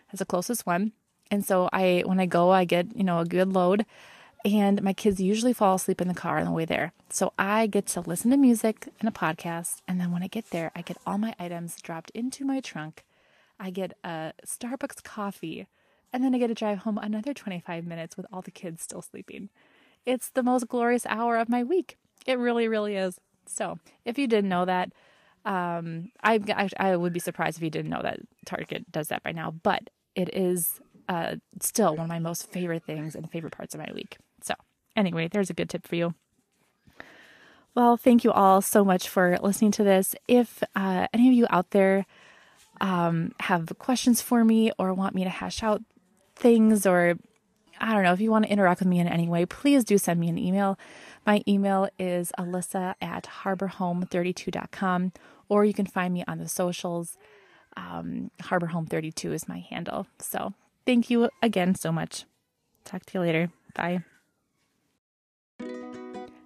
that's 0.07 0.19
the 0.19 0.25
closest 0.25 0.65
one. 0.65 0.93
And 1.29 1.45
so 1.45 1.69
I, 1.71 2.03
when 2.05 2.19
I 2.19 2.25
go, 2.25 2.51
I 2.51 2.65
get, 2.65 2.95
you 2.95 3.03
know, 3.03 3.19
a 3.19 3.25
good 3.25 3.53
load 3.53 3.85
and 4.45 4.83
my 4.83 4.93
kids 4.93 5.19
usually 5.19 5.53
fall 5.53 5.75
asleep 5.75 5.99
in 6.01 6.07
the 6.07 6.13
car 6.13 6.37
on 6.37 6.45
the 6.45 6.51
way 6.51 6.65
there. 6.65 6.93
So 7.09 7.33
I 7.37 7.65
get 7.65 7.87
to 7.87 8.01
listen 8.01 8.29
to 8.29 8.37
music 8.37 8.87
and 8.99 9.09
a 9.09 9.11
podcast. 9.11 9.81
And 9.87 9.99
then 9.99 10.11
when 10.11 10.21
I 10.21 10.27
get 10.27 10.51
there, 10.51 10.71
I 10.75 10.83
get 10.83 10.97
all 11.05 11.17
my 11.17 11.33
items 11.39 11.81
dropped 11.81 12.11
into 12.11 12.45
my 12.45 12.59
trunk 12.59 13.03
I 13.59 13.69
get 13.69 13.93
a 14.03 14.33
Starbucks 14.45 15.03
coffee, 15.03 15.67
and 16.11 16.23
then 16.23 16.35
I 16.35 16.37
get 16.37 16.47
to 16.47 16.53
drive 16.53 16.79
home 16.79 16.97
another 16.97 17.33
25 17.33 17.85
minutes 17.85 18.17
with 18.17 18.25
all 18.31 18.41
the 18.41 18.51
kids 18.51 18.83
still 18.83 19.01
sleeping. 19.01 19.49
It's 20.05 20.29
the 20.29 20.43
most 20.43 20.67
glorious 20.67 21.05
hour 21.07 21.37
of 21.37 21.49
my 21.49 21.63
week. 21.63 21.97
It 22.25 22.37
really, 22.37 22.67
really 22.67 22.95
is. 22.95 23.19
So, 23.47 23.79
if 24.03 24.17
you 24.17 24.27
didn't 24.27 24.49
know 24.49 24.65
that, 24.65 24.91
um, 25.45 26.11
I, 26.23 26.39
I, 26.49 26.69
I 26.77 26.95
would 26.95 27.13
be 27.13 27.19
surprised 27.19 27.57
if 27.57 27.63
you 27.63 27.69
didn't 27.69 27.91
know 27.91 28.01
that 28.01 28.19
Target 28.45 28.91
does 28.91 29.09
that 29.09 29.23
by 29.23 29.31
now. 29.31 29.51
But 29.51 29.89
it 30.15 30.33
is 30.33 30.79
uh, 31.07 31.35
still 31.61 31.95
one 31.95 32.05
of 32.05 32.09
my 32.09 32.19
most 32.19 32.47
favorite 32.47 32.83
things 32.83 33.15
and 33.15 33.29
favorite 33.29 33.55
parts 33.55 33.75
of 33.75 33.79
my 33.79 33.91
week. 33.93 34.17
So, 34.41 34.53
anyway, 34.95 35.27
there's 35.27 35.49
a 35.49 35.53
good 35.53 35.69
tip 35.69 35.87
for 35.87 35.95
you. 35.95 36.15
Well, 37.75 37.97
thank 37.97 38.23
you 38.23 38.31
all 38.31 38.61
so 38.61 38.85
much 38.85 39.09
for 39.09 39.37
listening 39.41 39.71
to 39.71 39.83
this. 39.83 40.15
If 40.27 40.63
uh, 40.75 41.07
any 41.13 41.27
of 41.27 41.33
you 41.33 41.45
out 41.49 41.71
there 41.71 42.05
um, 42.81 43.31
have 43.39 43.71
questions 43.79 44.21
for 44.21 44.43
me 44.43 44.71
or 44.77 44.93
want 44.93 45.15
me 45.15 45.23
to 45.23 45.29
hash 45.29 45.63
out 45.63 45.81
things 46.35 46.85
or 46.85 47.17
I 47.79 47.93
don't 47.93 48.03
know, 48.03 48.13
if 48.13 48.21
you 48.21 48.31
want 48.31 48.45
to 48.45 48.51
interact 48.51 48.79
with 48.79 48.87
me 48.87 48.99
in 48.99 49.07
any 49.07 49.27
way, 49.27 49.45
please 49.45 49.83
do 49.83 49.97
send 49.97 50.19
me 50.19 50.29
an 50.29 50.37
email. 50.37 50.79
My 51.25 51.43
email 51.47 51.89
is 51.99 52.31
alyssa 52.39 52.95
at 53.01 53.27
harborhome32.com, 53.43 55.11
or 55.49 55.65
you 55.65 55.73
can 55.73 55.85
find 55.85 56.13
me 56.13 56.23
on 56.27 56.37
the 56.37 56.47
socials. 56.47 57.17
Um, 57.75 58.31
harborhome32 58.41 59.33
is 59.33 59.47
my 59.49 59.59
handle. 59.59 60.07
So 60.19 60.53
thank 60.85 61.09
you 61.09 61.29
again 61.41 61.75
so 61.75 61.91
much. 61.91 62.25
Talk 62.85 63.05
to 63.07 63.17
you 63.17 63.19
later. 63.19 63.51
Bye. 63.73 64.03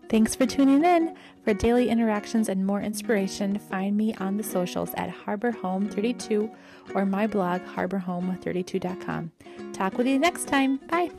Thanks 0.10 0.36
for 0.36 0.48
tuning 0.48 0.84
in. 0.84 1.16
For 1.44 1.54
daily 1.54 1.90
interactions 1.90 2.50
and 2.50 2.66
more 2.66 2.82
inspiration, 2.82 3.60
find 3.60 3.96
me 3.96 4.16
on 4.16 4.38
the 4.38 4.44
socials 4.44 4.92
at 4.96 5.10
Harbor 5.10 5.52
Home 5.52 5.88
32 5.88 6.50
or 6.96 7.06
my 7.06 7.28
blog, 7.28 7.62
harborhome32.com. 7.62 9.32
Talk 9.74 9.98
with 9.98 10.08
you 10.08 10.18
next 10.18 10.48
time. 10.48 10.78
Bye. 10.90 11.12